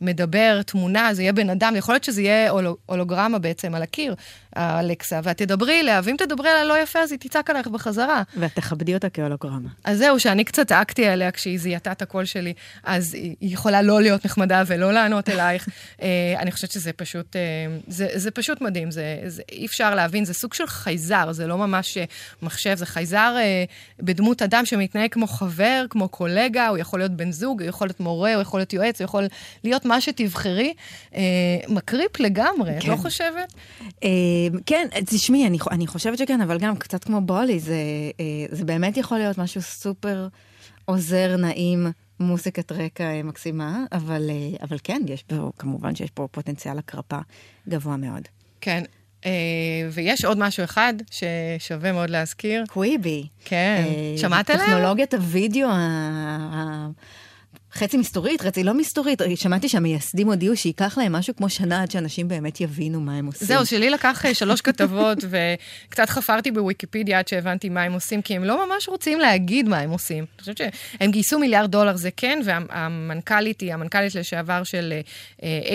מדבר, 0.00 0.62
תמונה, 0.62 1.14
זה 1.14 1.22
יהיה 1.22 1.32
בן 1.32 1.50
אדם, 1.50 1.76
יכול 1.76 1.94
להיות 1.94 2.04
שזה 2.04 2.22
יהיה 2.22 2.50
הולוגרמה 2.86 3.38
בעצם 3.38 3.74
על 3.74 3.82
הקיר, 3.82 4.14
האלקסה, 4.58 5.20
ואת 5.22 5.36
תדברי 5.36 5.80
אליה, 5.80 6.00
ואם 6.04 6.16
תדברי 6.18 6.48
עליה 6.48 6.64
לא 6.64 6.82
יפה, 6.82 6.98
אז 6.98 7.12
היא 7.12 7.18
תצעק 7.18 7.50
עליך 7.50 7.66
בחזרה. 7.66 8.22
ואת 8.36 8.54
תכבדי 8.54 8.94
אותה 8.94 9.10
כהולוגרמה. 9.10 9.68
אז 9.84 9.98
זהו, 9.98 10.20
שאני 10.20 10.44
קצת 10.44 10.66
צעקתי 10.66 11.06
עליה 11.06 11.30
כשהיא 11.30 11.58
זיהתה 11.58 11.92
את 11.92 12.02
הקול 12.02 12.24
שלי, 12.24 12.52
אז 12.84 13.14
היא 13.14 13.36
יכולה 13.40 13.82
לא 13.82 14.02
להיות 14.02 14.24
נחמדה 14.24 14.62
ולא 14.66 14.92
לענות 14.92 15.28
אלייך. 15.32 15.68
אה, 16.02 16.34
אני 16.38 16.52
חושבת 16.52 16.70
שזה 16.70 16.92
פשוט, 16.92 17.36
אה, 17.36 17.40
זה, 17.86 18.08
זה 18.14 18.30
פשוט 18.30 18.60
מדהים, 18.60 18.90
זה, 18.90 19.18
זה, 19.26 19.42
אי 19.52 19.66
אפשר 19.66 19.94
להבין, 19.94 20.24
זה 20.24 20.34
סוג 20.34 20.54
של 20.54 20.66
חייזר, 20.66 21.32
זה 21.32 21.46
לא 21.46 21.58
ממש 21.58 21.96
אה, 21.96 22.04
מחשב, 22.42 22.74
זה 22.74 22.86
חייזר 22.86 23.36
בדמות 24.00 24.42
אדם 24.42 24.66
שמתנהג 24.66 25.12
כמו 25.12 25.26
חבר, 25.26 25.84
כמו 25.90 26.08
קולגה, 26.08 26.68
הוא 26.68 26.78
יכול 26.78 27.00
להיות 27.00 27.12
בן 27.12 27.32
זוג, 27.32 27.62
הוא 27.62 27.68
יכול 27.68 27.86
להיות 27.86 28.00
מורה, 28.00 28.34
הוא 28.34 28.42
יכול 28.42 28.60
להיות 28.60 28.72
יועץ, 28.72 29.00
הוא 29.00 29.04
יכול 29.04 29.26
להיות 29.64 29.84
מה 29.84 30.00
שתבחרי. 30.00 30.74
מקריפ 31.68 32.20
לגמרי, 32.20 32.70
כן. 32.70 32.78
את 32.78 32.84
לא 32.84 32.96
כן. 32.96 33.02
חושבת? 33.02 33.54
כן, 34.66 34.88
תשמעי, 35.06 35.46
אני, 35.46 35.58
אני 35.70 35.86
חושבת 35.86 36.18
שכן, 36.18 36.40
אבל 36.40 36.58
גם 36.58 36.76
קצת 36.76 37.04
כמו 37.04 37.20
בולי, 37.20 37.60
זה, 37.60 37.76
זה 38.50 38.64
באמת 38.64 38.96
יכול 38.96 39.18
להיות 39.18 39.38
משהו 39.38 39.62
סופר 39.62 40.28
עוזר, 40.84 41.36
נעים, 41.36 41.86
מוסיקת 42.20 42.72
רקע 42.72 43.22
מקסימה, 43.24 43.84
אבל, 43.92 44.30
אבל 44.62 44.76
כן, 44.84 45.02
יש 45.08 45.22
פה, 45.22 45.50
כמובן 45.58 45.94
שיש 45.94 46.10
פה 46.10 46.28
פוטנציאל 46.30 46.78
הקרפה 46.78 47.18
גבוה 47.68 47.96
מאוד. 47.96 48.22
כן, 48.60 48.82
Uh, 49.22 49.26
ויש 49.92 50.24
עוד 50.24 50.38
משהו 50.38 50.64
אחד 50.64 50.94
ששווה 51.10 51.92
מאוד 51.92 52.10
להזכיר. 52.10 52.64
קוויבי. 52.68 53.26
כן. 53.44 53.84
Uh, 54.16 54.20
שמעת 54.20 54.50
עליה? 54.50 54.66
טכנולוגיית 54.66 55.14
הוידאו 55.14 55.68
ה... 55.70 56.88
חצי 57.74 57.96
מסתורית, 57.96 58.40
חצי 58.40 58.64
לא 58.64 58.74
מסתורית. 58.74 59.22
שמעתי 59.34 59.68
שהמייסדים 59.68 60.28
הודיעו 60.28 60.56
שייקח 60.56 60.98
להם 60.98 61.12
משהו 61.12 61.36
כמו 61.36 61.48
שנה 61.48 61.82
עד 61.82 61.90
שאנשים 61.90 62.28
באמת 62.28 62.60
יבינו 62.60 63.00
מה 63.00 63.16
הם 63.16 63.26
עושים. 63.26 63.46
זהו, 63.46 63.66
שלי 63.66 63.90
לקח 63.90 64.26
אה, 64.26 64.34
שלוש 64.34 64.60
כתבות, 64.60 65.18
וקצת 65.88 66.08
חפרתי 66.08 66.50
בוויקיפדיה 66.50 67.18
עד 67.18 67.28
שהבנתי 67.28 67.68
מה 67.68 67.82
הם 67.82 67.92
עושים, 67.92 68.22
כי 68.22 68.36
הם 68.36 68.44
לא 68.44 68.66
ממש 68.66 68.88
רוצים 68.88 69.20
להגיד 69.20 69.68
מה 69.68 69.78
הם 69.78 69.90
עושים. 69.90 70.18
אני 70.18 70.40
חושבת 70.40 70.56
שהם 70.58 71.10
גייסו 71.10 71.38
מיליארד 71.38 71.70
דולר, 71.70 71.96
זה 71.96 72.10
כן, 72.16 72.40
והמנכ"לית 72.44 73.60
היא 73.60 73.74
המנכ"לית 73.74 74.14
לשעבר 74.14 74.62
של 74.64 74.94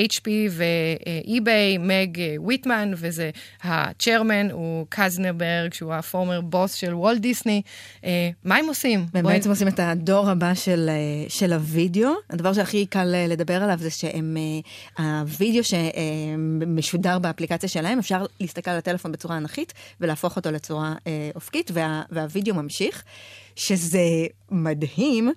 HP 0.08 0.28
ו-eBay, 0.50 1.80
מג 1.80 2.18
ויטמן, 2.48 2.92
וזה 2.98 3.30
הצ'רמן, 3.64 4.52
הוא 4.52 4.86
קזנברג, 4.90 5.74
שהוא 5.74 5.94
הפורמר 5.94 6.42
בוס 6.42 6.74
של 6.74 6.94
וולט 6.94 7.20
דיסני. 7.20 7.62
Uh, 8.02 8.06
מה 8.44 8.56
הם 8.56 8.66
עושים? 8.66 9.06
הם 9.14 9.26
בעצם 9.26 9.50
עושים 9.50 9.68
את 9.68 9.80
הדור 9.80 10.30
הבא 10.30 10.54
של, 10.54 10.90
של 11.28 11.54
הווידאו, 11.84 12.14
הדבר 12.30 12.54
שהכי 12.54 12.86
קל 12.86 13.16
אה, 13.16 13.28
לדבר 13.28 13.64
עליו 13.64 13.78
זה 13.78 13.90
שהם, 13.90 14.38
אה, 15.00 15.24
שמשודר 15.64 17.20
באפליקציה 17.20 17.70
שלהם, 17.70 18.00
אפשר 18.00 18.26
להסתכל 18.40 18.72
על 18.72 18.78
הטלפון 18.78 19.12
בצורה 19.12 19.38
אנכית 19.38 19.74
ולהפוך 20.02 20.36
אותו 20.36 20.52
לצורה 20.52 20.96
אה, 21.08 21.30
אופקית, 21.36 21.72
וה, 21.74 22.02
והווידאו 22.12 22.56
ממשיך, 22.56 23.04
שזה 23.56 24.00
מדהים. 24.52 25.32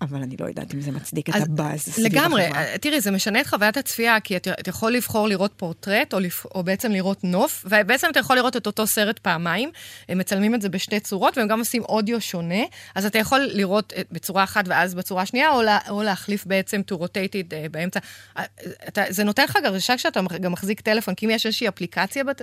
אבל 0.00 0.22
אני 0.22 0.36
לא 0.40 0.46
יודעת 0.46 0.74
אם 0.74 0.80
זה 0.80 0.92
מצדיק 0.92 1.28
את 1.28 1.34
הבאז 1.34 1.98
לגמרי, 1.98 2.46
החברה. 2.46 2.78
תראי, 2.80 3.00
זה 3.00 3.10
משנה 3.10 3.40
את 3.40 3.46
חוויית 3.46 3.76
הצפייה, 3.76 4.20
כי 4.20 4.36
אתה, 4.36 4.50
יכול 4.66 4.92
לבחור 4.92 5.28
לראות 5.28 5.52
פורטרט, 5.56 6.14
או, 6.14 6.20
לפ, 6.20 6.46
או 6.46 6.62
בעצם 6.62 6.92
לראות 6.92 7.24
נוף, 7.24 7.64
ובעצם 7.68 8.08
אתה 8.10 8.20
יכול 8.20 8.36
לראות 8.36 8.56
את 8.56 8.66
אותו 8.66 8.86
סרט 8.86 9.18
פעמיים. 9.18 9.70
הם 10.08 10.18
מצלמים 10.18 10.54
את 10.54 10.62
זה 10.62 10.68
בשתי 10.68 11.00
צורות, 11.00 11.38
והם 11.38 11.48
גם 11.48 11.58
עושים 11.58 11.82
אודיו 11.82 12.20
שונה, 12.20 12.62
אז 12.94 13.06
אתה 13.06 13.18
יכול 13.18 13.40
לראות 13.52 13.92
אה, 13.96 14.02
בצורה 14.12 14.44
אחת 14.44 14.64
ואז 14.68 14.94
בצורה 14.94 15.26
שנייה, 15.26 15.50
או, 15.50 15.62
לה, 15.62 15.78
או 15.88 16.02
להחליף 16.02 16.46
בעצם 16.46 16.80
to 16.92 16.94
rotate 16.94 17.32
it 17.32 17.50
uh, 17.50 17.68
באמצע. 17.70 18.00
אה, 18.38 18.44
אתה, 18.88 19.02
זה 19.08 19.24
נותן 19.24 19.44
לך 19.44 19.56
הרגשה 19.56 19.96
כשאתה 19.96 20.20
גם 20.40 20.52
מחזיק 20.52 20.80
טלפון, 20.80 21.14
כי 21.14 21.26
אם 21.26 21.30
יש 21.30 21.46
איזושהי 21.46 21.68
אפליקציה 21.68 22.24
בת, 22.24 22.42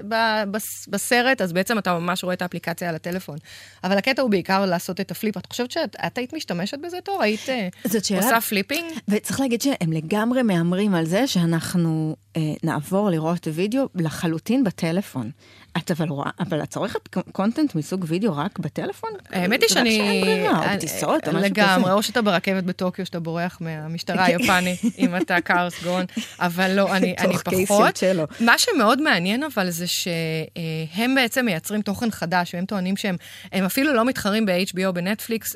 בסרט, 0.88 1.42
אז 1.42 1.54
בעצם 1.54 1.78
אתה 1.78 2.00
ממש 2.00 2.24
רואה 2.24 2.34
את 2.34 2.42
האפליקציה 2.42 2.90
על 2.90 2.96
הטלפון. 2.96 3.38
אבל 3.84 3.98
הקטע 3.98 4.22
הוא 4.22 4.32
בעיקר 4.32 4.66
לעשות 4.66 5.02
את 5.02 5.12
ה 5.12 5.16
flip. 5.16 5.38
את 5.38 5.46
חושבת 5.46 5.72
שאת 5.72 6.18
היית 6.18 6.34
משתמשת 6.34 6.78
בזה, 6.84 6.98
תור? 7.04 7.24
היית 7.24 7.45
זאת 7.88 8.06
שאלה... 8.06 8.22
עושה 8.22 8.42
flipping? 8.42 8.92
וצריך 9.08 9.40
להגיד 9.40 9.62
שהם 9.62 9.94
לגמרי 9.94 10.44
מהמרים 10.44 10.96
על 10.96 11.06
זה 11.06 11.28
שאנחנו 11.28 12.16
אה, 12.20 12.25
נעבור 12.64 13.10
לראות 13.10 13.48
וידאו 13.54 13.90
לחלוטין 13.96 14.64
בטלפון. 14.64 15.32
את 15.78 15.92
אבל 15.92 16.10
רואה, 16.10 16.30
אבל 16.40 16.64
את 16.64 16.70
צורכת 16.70 17.08
content 17.32 17.76
מסוג 17.76 18.06
וידאו 18.08 18.38
רק 18.38 18.60
בטלפון? 18.60 19.10
האמת 19.30 19.62
היא 19.62 19.70
שאני... 19.70 19.96
שאין 19.96 20.22
ברירה, 20.22 20.74
או 20.74 20.78
בטיסות, 20.78 21.28
או 21.28 21.34
משהו 21.34 21.40
כזה. 21.40 21.48
לגמרי, 21.48 21.92
או 21.92 22.04
שאתה 22.04 22.22
ברכבת 22.22 22.64
בטוקיו, 22.64 23.06
שאתה 23.06 23.20
בורח 23.20 23.58
מהמשטרה 23.62 24.26
היפנית, 24.26 24.80
אם 24.98 25.18
אתה 25.18 25.42
קרלוס 25.42 25.84
גון, 25.84 26.06
אבל 26.40 26.72
לא, 26.72 26.96
אני, 26.96 27.16
אני 27.20 27.66
פחות. 27.66 28.04
מה 28.40 28.56
שמאוד 28.58 29.02
מעניין 29.02 29.44
אבל 29.44 29.70
זה 29.70 29.86
שהם 29.88 31.16
בעצם 31.16 31.46
מייצרים 31.46 31.82
תוכן 31.82 32.12
חדש, 32.12 32.56
והם 32.56 32.66
טוענים 32.66 32.98
שהם 32.98 33.18
אפילו 33.66 33.94
לא 33.94 34.06
מתחרים 34.06 34.46
ב-HBO, 34.46 34.92
בנטפליקס, 34.92 35.56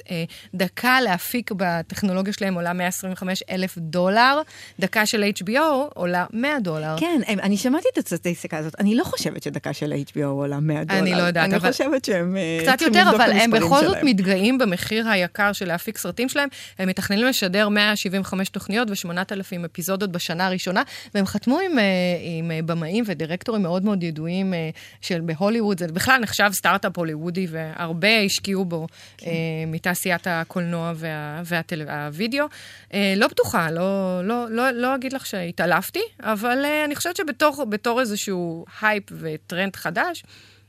דקה 0.56 1.02
להפיק 1.02 1.52
בטכנולוגיה 1.58 2.34
שלהם 2.34 2.54
עולה 2.54 2.74
125 2.74 3.44
אלף 3.50 3.78
דולר, 3.78 4.42
דקה 4.80 5.06
של 5.06 5.24
HBO 5.44 5.60
עולה 5.96 6.26
100 6.34 6.60
דולר. 6.60 6.69
כן, 7.00 7.22
אני 7.28 7.58
שמעתי 7.58 7.88
את 7.94 7.98
הסטטיסטיקה 7.98 8.58
הזאת, 8.58 8.76
אני 8.80 8.96
לא 8.96 9.04
חושבת 9.04 9.44
שדקה 9.44 9.74
של 9.74 9.94
HBO 9.94 10.24
עולה 10.24 10.60
100 10.60 10.84
דולר. 10.84 11.00
אני 11.00 11.12
לא 11.12 11.22
יודעת, 11.22 11.46
אני 11.46 11.56
אבל... 11.56 11.72
חושבת 11.72 12.06
שהם 12.06 12.38
אה, 12.38 12.60
קצת 12.62 12.82
יותר, 12.82 13.04
אבל 13.16 13.32
הם 13.32 13.52
בכל 13.52 13.86
זאת 13.86 13.98
מתגאים 14.04 14.58
במחיר 14.58 15.10
היקר 15.10 15.54
של 15.54 15.68
להפיק 15.68 15.98
סרטים 15.98 16.30
שלהם. 16.30 16.50
הם 16.80 16.88
מתכננים 16.90 17.26
לשדר 17.26 17.70
175 17.70 18.50
תוכניות 18.50 18.90
ו-8,000 18.90 19.66
אפיזודות 19.66 20.12
בשנה 20.12 20.48
הראשונה, 20.48 20.84
והם 21.16 21.26
חתמו 21.26 21.60
עם, 21.60 21.80
אה, 21.80 21.84
עם 22.38 22.52
אה, 22.52 22.60
במאים 22.66 23.04
ודירקטורים 23.08 23.62
מאוד 23.62 23.86
מאוד 23.86 24.04
ידועים 24.04 24.54
של 25.02 25.22
בהוליווד. 25.22 25.80
זה 25.80 25.88
בכלל 25.88 26.20
נחשב 26.22 26.50
סטארט-אפ 26.54 26.98
הוליוודי, 26.98 27.48
והרבה 27.50 28.20
השקיעו 28.20 28.66
בו 28.66 28.88
כן. 29.18 29.32
מתעשיית 29.68 30.28
הקולנוע 30.28 30.94
וה, 30.96 31.42
והווידאו. 31.46 32.46
לא 33.16 33.28
בטוחה, 33.28 33.72
לא, 33.72 34.22
לא, 34.24 34.46
לא, 34.50 34.72
לא 34.72 34.96
אגיד 34.96 35.14
לך 35.14 35.26
שהתעלפתי, 35.26 36.02
אבל 36.24 36.59
אני 36.66 36.96
חושבת 36.96 37.16
שבתור 37.16 38.00
איזשהו 38.00 38.66
הייפ 38.82 39.04
וטרנד 39.12 39.76
חדש, 39.76 40.24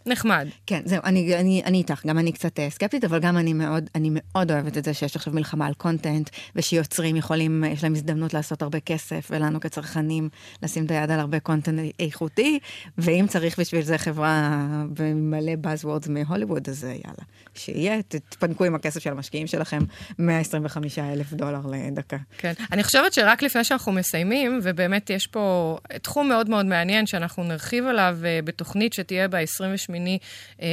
נחמד. 0.07 0.49
כן, 0.67 0.81
זהו, 0.85 1.01
אני, 1.05 1.37
אני, 1.37 1.63
אני 1.65 1.79
איתך, 1.79 2.07
גם 2.07 2.19
אני 2.19 2.33
קצת 2.33 2.59
uh, 2.59 2.63
סקפטית, 2.69 3.05
אבל 3.05 3.19
גם 3.19 3.37
אני 3.37 3.53
מאוד, 3.53 3.91
אני 3.95 4.09
מאוד 4.13 4.53
אוהבת 4.53 4.79
את 4.79 4.85
זה 4.85 4.95
שיש 4.95 5.17
עכשיו 5.17 5.33
מלחמה 5.33 5.67
על 5.67 5.75
content, 5.75 6.31
ושיוצרים 6.57 7.17
יכולים, 7.17 7.65
יש 7.65 7.83
להם 7.83 7.95
הזדמנות 7.95 8.35
לעשות 8.35 8.63
הרבה 8.63 8.81
כסף, 8.81 9.29
ולנו 9.31 9.61
כצרכנים 9.61 10.29
לשים 10.63 10.87
את 10.87 10.91
היד 10.91 11.11
על 11.11 11.21
הרבה 11.21 11.41
קונטנט 11.41 11.93
איכותי, 12.01 12.59
ואם 12.99 13.25
צריך 13.29 13.61
בשביל 13.61 13.83
זה 13.83 13.99
חברה 13.99 14.67
במלא 14.93 15.53
Buzzwords 15.65 16.11
מהוליווד, 16.11 16.69
אז 16.69 16.85
אה, 16.85 16.91
יאללה, 16.91 17.25
שיהיה, 17.55 18.03
תתפנקו 18.03 18.65
עם 18.65 18.75
הכסף 18.75 19.03
של 19.03 19.11
המשקיעים 19.11 19.47
שלכם, 19.47 19.81
125 20.19 20.99
אלף 20.99 21.33
דולר 21.33 21.61
לדקה. 21.71 22.17
כן, 22.39 22.53
אני 22.73 22.83
חושבת 22.83 23.13
שרק 23.13 23.43
לפני 23.43 23.65
שאנחנו 23.65 23.93
מסיימים, 23.93 24.61
ובאמת 24.63 25.11
יש 25.11 25.27
פה 25.27 25.77
תחום 26.03 26.29
מאוד 26.29 26.51
מאוד 26.51 26.67
מעניין, 26.67 27.07
שאנחנו 27.07 27.45
נרחיב 27.45 27.87
עליו 27.87 28.19
בתוכנית 28.45 28.93
שתהיה 28.93 29.29
ב-28 29.29 29.90
השמיני 29.90 29.90
אה, 29.90 29.90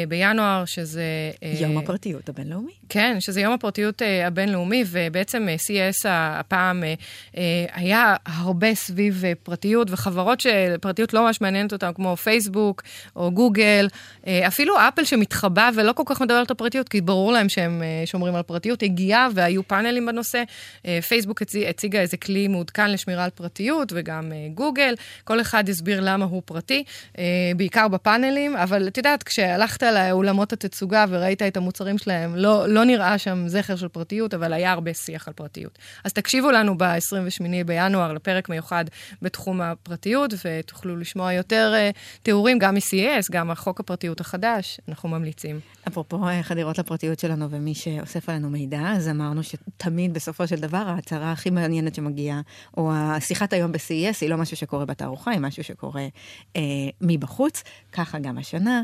בינואר, 0.08 0.66
שזה... 0.66 1.04
אה, 1.44 1.54
יום 1.60 1.78
הפרטיות 1.78 2.30
הבינלאומי. 2.30 2.72
כן, 2.90 3.18
שזה 3.20 3.42
יום 3.42 3.54
הפרטיות 3.54 4.02
אה, 4.02 4.28
הבינלאומי, 4.28 4.84
ובעצם 4.88 5.48
אה, 5.50 5.56
CES 5.56 6.08
הפעם 6.10 6.84
אה, 6.84 6.94
אה, 7.38 7.66
היה 7.74 8.16
הרבה 8.26 8.76
סביב 8.76 9.24
אה, 9.26 9.34
פרטיות, 9.44 9.88
וחברות 9.92 10.40
שפרטיות 10.40 11.14
לא 11.14 11.26
ממש 11.26 11.42
מעניינת 11.42 11.74
אותן, 11.74 11.92
כמו 11.96 12.18
פייסבוק 12.18 12.84
או 13.16 13.32
גוגל, 13.32 13.88
אה, 14.28 14.48
אפילו 14.48 14.76
אפל 14.88 15.04
שמתחבא 15.04 15.70
ולא 15.76 15.94
כל 15.94 16.04
כך 16.06 16.22
מדברת 16.22 16.50
על 16.50 16.56
הפרטיות, 16.56 16.90
כי 16.90 17.02
ברור 17.02 17.32
להם 17.32 17.50
שהם 17.50 17.84
אה, 17.84 18.06
שומרים 18.06 18.36
על 18.36 18.44
פרטיות, 18.44 18.84
הגיעה 18.84 19.28
והיו 19.34 19.68
פאנלים 19.68 20.06
בנושא. 20.06 20.44
אה, 20.86 21.00
פייסבוק 21.08 21.42
הציג, 21.42 21.64
הציגה 21.64 22.00
איזה 22.00 22.18
כלי 22.18 22.48
מעודכן 22.48 22.92
לשמירה 22.92 23.24
על 23.24 23.30
פרטיות, 23.30 23.94
וגם 23.96 24.32
אה, 24.32 24.48
גוגל, 24.54 24.96
כל 25.24 25.42
אחד 25.42 25.70
הסביר 25.70 26.00
למה 26.02 26.26
הוא 26.26 26.42
פרטי, 26.46 26.84
אה, 27.18 27.24
בעיקר 27.58 27.88
בפאנלים, 27.88 28.58
אבל 28.58 28.88
את 28.88 28.98
יודעת, 28.98 29.07
כשהלכת 29.26 29.84
לאולמות 29.84 30.54
התצוגה 30.54 31.06
וראית 31.10 31.42
את 31.42 31.58
המוצרים 31.58 31.98
שלהם, 31.98 32.36
לא, 32.36 32.68
לא 32.68 32.84
נראה 32.84 33.18
שם 33.18 33.48
זכר 33.48 33.76
של 33.76 33.88
פרטיות, 33.88 34.34
אבל 34.34 34.54
היה 34.54 34.72
הרבה 34.72 34.94
שיח 34.94 35.28
על 35.28 35.34
פרטיות. 35.34 35.80
אז 36.04 36.14
תקשיבו 36.14 36.52
לנו 36.52 36.78
ב-28 36.78 37.64
בינואר 37.66 38.14
לפרק 38.14 38.50
מיוחד 38.50 38.86
בתחום 39.22 39.62
הפרטיות, 39.62 40.34
ותוכלו 40.46 40.98
לשמוע 40.98 41.34
יותר 41.34 41.74
uh, 41.74 41.98
תיאורים 42.24 42.60
גם 42.60 42.76
מ-CES, 42.76 43.28
גם 43.32 43.52
החוק 43.52 43.80
הפרטיות 43.80 44.22
החדש, 44.22 44.80
אנחנו 44.90 45.10
ממליצים. 45.10 45.60
אפרופו 45.88 46.28
אה, 46.28 46.44
חדירות 46.44 46.78
לפרטיות 46.78 47.20
שלנו 47.20 47.50
ומי 47.50 47.76
שאוסף 47.76 48.30
עלינו 48.30 48.50
מידע, 48.50 48.82
אז 48.96 49.10
אמרנו 49.10 49.42
שתמיד 49.44 50.14
בסופו 50.14 50.48
של 50.48 50.56
דבר 50.56 50.84
ההצהרה 50.88 51.32
הכי 51.32 51.50
מעניינת 51.50 51.96
שמגיעה, 51.96 52.42
או 52.78 52.92
השיחת 52.94 53.54
היום 53.54 53.72
ב-CES, 53.72 54.18
היא 54.22 54.30
לא 54.30 54.38
משהו 54.38 54.58
שקורה 54.58 54.86
בתערוכה, 54.86 55.32
היא 55.32 55.40
משהו 55.40 55.64
שקורה 55.64 56.08
אה, 56.56 56.62
מבחוץ. 57.02 57.64
ככה 57.92 58.20
גם 58.20 58.38
השנה, 58.38 58.82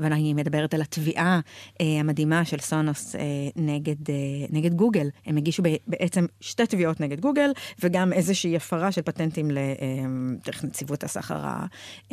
ואני 0.00 0.34
מדברת 0.34 0.74
על 0.74 0.82
התביעה 0.82 1.40
אה, 1.80 1.86
המדהימה 2.00 2.44
של 2.44 2.58
סונוס 2.58 3.16
אה, 3.16 3.20
נגד, 3.56 4.10
אה, 4.10 4.14
נגד 4.50 4.74
גוגל. 4.74 5.08
הם 5.26 5.36
הגישו 5.36 5.62
בעצם 5.86 6.26
שתי 6.40 6.66
תביעות 6.66 7.00
נגד 7.00 7.20
גוגל, 7.20 7.50
וגם 7.82 8.12
איזושהי 8.12 8.56
הפרה 8.56 8.92
של 8.92 9.02
פטנטים 9.02 9.50
לנציבות 9.50 11.04
אה, 11.04 11.06
הסחר 11.06 11.44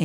אה, 0.00 0.04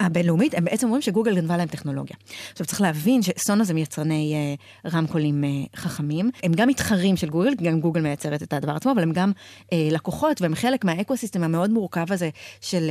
הבינלאומית, 0.00 0.54
הם 0.54 0.64
בעצם 0.64 0.86
אומרים 0.86 1.02
שגוגל 1.02 1.34
גנבה 1.34 1.56
להם 1.56 1.68
טכנולוגיה. 1.68 2.16
עכשיו 2.52 2.66
צריך 2.66 2.80
להבין 2.80 3.22
שסונו 3.22 3.64
זה 3.64 3.74
מייצרני 3.74 4.34
אה, 4.34 4.90
רמקולים 4.90 5.44
אה, 5.44 5.48
חכמים, 5.76 6.30
הם 6.42 6.52
גם 6.52 6.68
מתחרים 6.68 7.16
של 7.16 7.30
גוגל, 7.30 7.54
גם 7.62 7.80
גוגל 7.80 8.00
מייצרת 8.00 8.42
את 8.42 8.52
הדבר 8.52 8.72
עצמו, 8.72 8.92
אבל 8.92 9.02
הם 9.02 9.12
גם 9.12 9.32
אה, 9.72 9.88
לקוחות 9.90 10.42
והם 10.42 10.54
חלק 10.54 10.84
מהאקוסיסטם 10.84 11.42
המאוד 11.42 11.70
מורכב 11.70 12.12
הזה 12.12 12.28
של, 12.60 12.90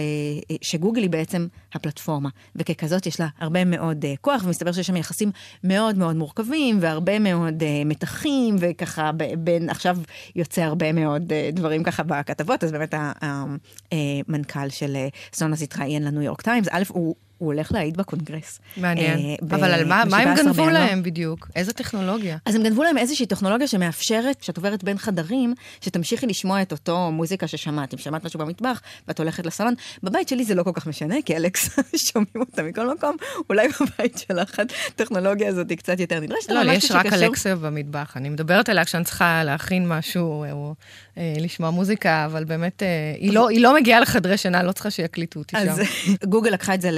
אה, 0.49 0.55
שגוגל 0.61 1.01
היא 1.01 1.09
בעצם 1.09 1.47
הפלטפורמה, 1.73 2.29
וככזאת 2.55 3.05
יש 3.05 3.19
לה 3.19 3.27
הרבה 3.39 3.65
מאוד 3.65 4.05
אה, 4.05 4.13
כוח, 4.21 4.43
ומסתבר 4.45 4.71
שיש 4.71 4.87
שם 4.87 4.95
יחסים 4.95 5.31
מאוד 5.63 5.97
מאוד 5.97 6.15
מורכבים 6.15 6.77
והרבה 6.81 7.19
מאוד 7.19 7.63
אה, 7.63 7.81
מתחים, 7.85 8.55
וככה 8.59 9.11
בין, 9.37 9.69
עכשיו 9.69 9.97
יוצא 10.35 10.61
הרבה 10.61 10.91
מאוד 10.91 11.31
אה, 11.31 11.49
דברים 11.53 11.83
ככה 11.83 12.03
בכתבות, 12.03 12.63
אז 12.63 12.71
באמת 12.71 12.93
המנכ"ל 13.21 14.59
אה, 14.59 14.69
של 14.69 14.95
אה, 14.95 15.07
סונוס 15.33 15.61
התראיין 15.61 16.03
לניו 16.03 16.21
יורק 16.21 16.41
טיימס, 16.41 16.67
א', 16.71 16.83
הוא 16.99 17.15
הוא 17.39 17.53
הולך 17.53 17.71
להעיד 17.71 17.97
בקונגרס. 17.97 18.59
מעניין. 18.77 19.19
אה, 19.19 19.35
אבל 19.57 19.71
על 19.73 19.85
מה, 19.85 20.03
מה 20.09 20.17
הם 20.17 20.35
גנבו 20.35 20.53
בינואר. 20.53 20.73
להם 20.73 21.03
בדיוק? 21.03 21.47
איזה 21.55 21.73
טכנולוגיה? 21.73 22.37
אז 22.45 22.55
הם 22.55 22.63
גנבו 22.63 22.83
להם 22.83 22.97
איזושהי 22.97 23.25
טכנולוגיה 23.25 23.67
שמאפשרת, 23.67 24.39
כשאת 24.39 24.57
עוברת 24.57 24.83
בין 24.83 24.97
חדרים, 24.97 25.53
שתמשיכי 25.81 26.27
לשמוע 26.27 26.61
את 26.61 26.71
אותו 26.71 27.11
מוזיקה 27.11 27.47
ששמעת. 27.47 27.93
אם 27.93 27.99
שמעת 27.99 28.23
משהו 28.23 28.39
במטבח 28.39 28.81
ואת 29.07 29.19
הולכת 29.19 29.45
לסלון, 29.45 29.73
בבית 30.03 30.27
שלי 30.29 30.45
זה 30.45 30.55
לא 30.55 30.63
כל 30.63 30.71
כך 30.73 30.87
משנה, 30.87 31.15
כי 31.25 31.35
אלכסה 31.35 31.79
שומעים 32.07 32.35
אותה 32.35 32.63
מכל 32.63 32.93
מקום, 32.93 33.15
אולי 33.49 33.67
בבית 33.67 34.17
שלך 34.17 34.59
הטכנולוגיה 34.87 35.47
הזאת 35.47 35.69
היא 35.69 35.77
קצת 35.77 35.99
יותר 35.99 36.19
נדרשת. 36.19 36.49
לא, 36.49 36.61
לי 36.61 36.73
יש 36.73 36.91
רק 36.91 37.05
אלכסה 37.05 37.55
במטבח. 37.55 38.17
אני 38.17 38.29
מדברת 38.29 38.69
עליה 38.69 38.85
כשאני 38.85 39.03
צריכה 39.03 39.43
להכין 39.43 39.87
משהו, 39.87 40.45
או 40.51 40.75
אה, 41.17 41.33
לשמוע 41.39 41.69
מוזיקה, 41.69 42.25
אבל 42.25 42.43
באמת, 42.43 42.83
אה, 42.83 42.87
היא, 43.17 43.33
לא, 43.33 43.49
היא 43.49 43.61
לא 43.61 43.75
מגיעה 43.75 43.99
לחדרי 43.99 44.37
שינה, 44.37 44.63
לא 44.63 44.71
צריכה 44.71 44.91
שיקליטו 44.91 45.39
אותי 45.39 45.55
שם. 45.59 45.69
אז 45.69 45.81
גוגל 46.33 46.49
לקחה 46.51 46.73
את 46.73 46.81
זה 46.81 46.91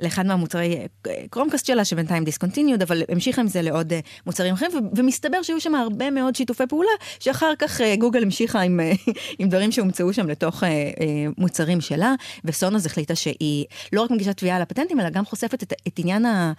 לאחד 0.00 0.26
מהמוצרי 0.26 0.76
Chromecast 1.30 1.66
שלה, 1.66 1.84
שבינתיים 1.84 2.24
discontinued, 2.24 2.82
אבל 2.82 3.02
המשיכה 3.08 3.40
עם 3.42 3.48
זה 3.48 3.62
לעוד 3.62 3.92
מוצרים 4.26 4.54
אחרים, 4.54 4.70
ומסתבר 4.96 5.42
שהיו 5.42 5.60
שם 5.60 5.74
הרבה 5.74 6.10
מאוד 6.10 6.34
שיתופי 6.34 6.64
פעולה, 6.68 6.90
שאחר 7.20 7.52
כך 7.58 7.80
גוגל 7.98 8.22
המשיכה 8.22 8.60
עם, 8.60 8.80
עם 9.38 9.48
דברים 9.48 9.72
שהומצאו 9.72 10.12
שם 10.12 10.28
לתוך 10.28 10.62
מוצרים 11.38 11.80
שלה, 11.80 12.14
וסונוס 12.44 12.86
החליטה 12.86 13.14
שהיא 13.14 13.64
לא 13.92 14.02
רק 14.02 14.10
מגישה 14.10 14.32
תביעה 14.32 14.56
על 14.56 14.62
הפטנטים, 14.62 15.00
אלא 15.00 15.10
גם 15.10 15.24
חושפת 15.24 15.62
את, 15.62 15.72
את 15.88 15.98
עניין 15.98 16.24
ה... 16.24 16.52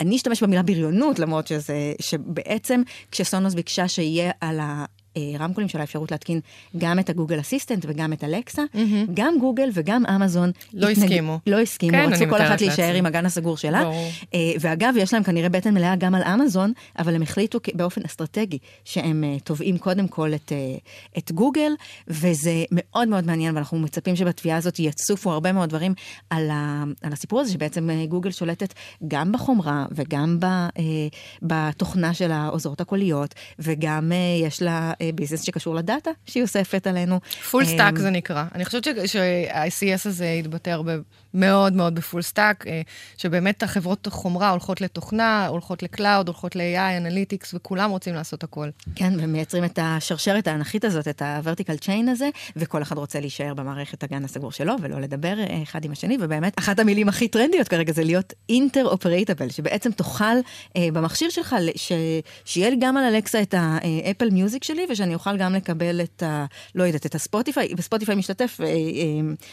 אני 0.00 0.16
אשתמש 0.16 0.42
במילה 0.42 0.62
בריונות, 0.62 1.18
למרות 1.18 1.46
שזה, 1.46 1.92
שבעצם 2.00 2.82
כשסונוס 3.10 3.54
ביקשה 3.54 3.88
שיהיה 3.88 4.30
על 4.40 4.60
ה... 4.60 4.84
הרמקולים 5.16 5.68
של 5.68 5.80
האפשרות 5.80 6.10
להתקין 6.10 6.40
גם 6.78 6.98
את 6.98 7.10
הגוגל 7.10 7.40
אסיסטנט 7.40 7.84
וגם 7.88 8.12
את 8.12 8.24
אלקסה. 8.24 8.62
Mm-hmm. 8.74 9.10
גם 9.14 9.34
גוגל 9.40 9.68
וגם 9.72 10.06
אמזון. 10.06 10.50
לא 10.74 10.88
התנג... 10.88 11.04
הסכימו. 11.04 11.38
לא 11.46 11.60
הסכימו, 11.60 11.92
כן, 11.92 12.12
רצו 12.12 12.24
כל 12.30 12.42
אחת 12.42 12.60
להישאר 12.60 12.94
עם 12.94 13.06
הגן 13.06 13.26
הסגור 13.26 13.56
שלה. 13.56 13.84
ברור. 13.84 14.10
ואגב, 14.60 14.94
יש 14.96 15.14
להם 15.14 15.22
כנראה 15.22 15.48
בטן 15.48 15.74
מלאה 15.74 15.96
גם 15.96 16.14
על 16.14 16.22
אמזון, 16.22 16.72
אבל 16.98 17.14
הם 17.14 17.22
החליטו 17.22 17.58
באופן 17.74 18.00
אסטרטגי 18.06 18.58
שהם 18.84 19.24
תובעים 19.44 19.78
קודם 19.78 20.08
כל 20.08 20.34
את, 20.34 20.52
את 21.18 21.32
גוגל, 21.32 21.72
וזה 22.08 22.64
מאוד 22.70 23.08
מאוד 23.08 23.26
מעניין, 23.26 23.54
ואנחנו 23.54 23.78
מצפים 23.78 24.16
שבתביעה 24.16 24.56
הזאת 24.56 24.78
יצופו 24.78 25.32
הרבה 25.32 25.52
מאוד 25.52 25.68
דברים 25.68 25.94
על, 26.30 26.50
ה, 26.50 26.84
על 27.02 27.12
הסיפור 27.12 27.40
הזה, 27.40 27.52
שבעצם 27.52 27.90
גוגל 28.08 28.30
שולטת 28.30 28.74
גם 29.08 29.32
בחומרה 29.32 29.86
וגם 29.90 30.40
ב, 30.40 30.46
בתוכנה 31.42 32.14
של 32.14 32.32
העוזרות 32.32 32.80
הקוליות, 32.80 33.34
וגם 33.58 34.12
יש 34.42 34.62
לה 34.62 34.92
ביזנס 35.12 35.42
שקשור 35.42 35.74
לדאטה 35.74 36.10
שהיא 36.26 36.42
אוספת 36.42 36.86
עלינו. 36.86 37.20
full 37.50 37.64
stack 37.64 37.98
זה 37.98 38.10
נקרא. 38.10 38.44
אני 38.54 38.64
חושבת 38.64 38.84
שה-CES 39.06 40.08
הזה 40.08 40.26
יתבטא 40.26 40.70
הרבה 40.70 40.92
מאוד 41.34 41.72
מאוד 41.72 41.94
ב-full 41.94 42.22
stack, 42.22 42.66
אה, 42.66 42.82
שבאמת 43.16 43.62
החברות 43.62 44.08
חומרה 44.10 44.50
הולכות 44.50 44.80
לתוכנה, 44.80 45.46
הולכות 45.46 45.82
ל-cloud, 45.82 46.28
הולכות 46.28 46.56
ל-AI, 46.56 46.96
analytics, 46.96 47.54
וכולם 47.54 47.90
רוצים 47.90 48.14
לעשות 48.14 48.44
הכל. 48.44 48.68
כן, 48.94 49.12
ומייצרים 49.18 49.64
את 49.64 49.78
השרשרת 49.82 50.48
האנכית 50.48 50.84
הזאת, 50.84 51.08
את 51.08 51.22
ה-vertical 51.22 51.84
chain 51.86 52.10
הזה, 52.10 52.28
וכל 52.56 52.82
אחד 52.82 52.98
רוצה 52.98 53.20
להישאר 53.20 53.54
במערכת 53.54 54.04
הגן 54.04 54.24
הסגור 54.24 54.52
שלו, 54.52 54.74
ולא 54.80 55.00
לדבר 55.00 55.38
אה, 55.38 55.62
אחד 55.62 55.84
עם 55.84 55.92
השני, 55.92 56.18
ובאמת, 56.20 56.58
אחת 56.58 56.78
המילים 56.78 57.08
הכי 57.08 57.28
טרנדיות 57.28 57.68
כרגע 57.68 57.92
זה 57.92 58.04
להיות 58.04 58.32
interoperable, 58.48 59.50
שבעצם 59.50 59.92
תוכל 59.92 60.24
אה, 60.76 60.88
במכשיר 60.92 61.30
שלך, 61.30 61.56
ש... 61.76 61.92
שיהיה 62.44 62.70
לי 62.70 62.76
גם 62.80 62.96
על 62.96 63.04
אלקסה 63.04 63.42
את 63.42 63.54
האפל 63.58 64.30
מיוזיק 64.30 64.64
שלי, 64.64 64.86
ושאני 64.90 65.14
אוכל 65.14 65.36
גם 65.36 65.54
לקבל 65.54 66.00
את 66.00 66.22
ה... 66.22 66.46
לא 66.74 66.84
יודעת, 66.84 67.06
את 67.06 67.14
הספוטיפיי, 67.14 67.68
וספוטיפיי 67.76 68.14
משתתף, 68.14 68.58
אה, 68.60 68.66
אה, 68.66 68.72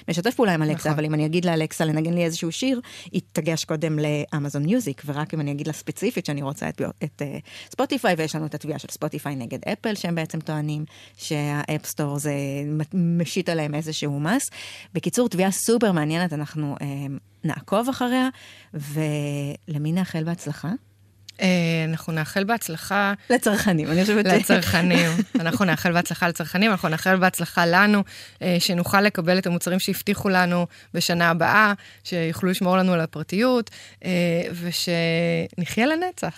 משתף 0.09 0.35
פעולה 0.35 0.53
עם 0.53 0.63
אלקסה, 0.63 0.89
נכון. 0.89 0.91
אבל 0.91 1.05
אם 1.05 1.13
אני 1.13 1.25
אגיד 1.25 1.45
לאלקסה, 1.45 1.70
אלקסה 1.71 1.85
לנגן 1.85 2.13
לי 2.13 2.25
איזשהו 2.25 2.51
שיר, 2.51 2.81
היא 3.11 3.21
תגש 3.31 3.65
קודם 3.65 3.99
לאמזון 3.99 4.63
מיוזיק, 4.63 5.01
ורק 5.05 5.33
אם 5.33 5.41
אני 5.41 5.51
אגיד 5.51 5.67
לה 5.67 5.73
ספציפית 5.73 6.25
שאני 6.25 6.41
רוצה 6.41 6.69
את, 6.69 6.81
את 7.03 7.21
אה, 7.21 7.71
ספוטיפיי, 7.71 8.15
ויש 8.17 8.35
לנו 8.35 8.45
את 8.45 8.55
התביעה 8.55 8.79
של 8.79 8.87
ספוטיפיי 8.91 9.35
נגד 9.35 9.59
אפל, 9.73 9.95
שהם 9.95 10.15
בעצם 10.15 10.39
טוענים 10.39 10.85
שה-App 11.17 11.77
Store 11.77 12.19
זה 12.19 12.33
משית 12.93 13.49
עליהם 13.49 13.75
איזשהו 13.75 14.19
מס. 14.19 14.49
בקיצור, 14.93 15.29
תביעה 15.29 15.51
סופר 15.51 15.91
מעניינת, 15.91 16.33
אנחנו 16.33 16.75
אה, 16.79 16.83
נעקוב 17.43 17.89
אחריה, 17.89 18.29
ולמי 18.73 19.91
נאחל 19.91 20.23
בהצלחה? 20.23 20.71
אה, 21.41 21.47
אנחנו 21.89 22.13
נאחל 22.13 22.43
בהצלחה... 22.43 23.13
לצרכנים, 23.29 23.91
אני 23.91 24.01
חושבת... 24.01 24.25
לצרכנים. 24.25 25.09
אנחנו 25.39 25.65
נאחל 25.65 25.91
בהצלחה 25.91 26.27
לצרכנים, 26.27 26.71
אנחנו 26.71 26.89
נאחל 26.89 27.15
בהצלחה 27.15 27.65
לנו, 27.65 28.03
אה, 28.41 28.57
שנוכל 28.59 29.01
לקבל 29.01 29.37
את 29.37 29.47
המוצרים 29.47 29.79
שהבטיחו 29.79 30.29
לנו 30.29 30.67
בשנה 30.93 31.29
הבאה, 31.29 31.73
שיוכלו 32.03 32.49
לשמור 32.49 32.77
לנו 32.77 32.93
על 32.93 33.01
הפרטיות, 33.01 33.69
אה, 34.05 34.09
ושנחיה 34.61 35.85
לנצח. 35.85 36.33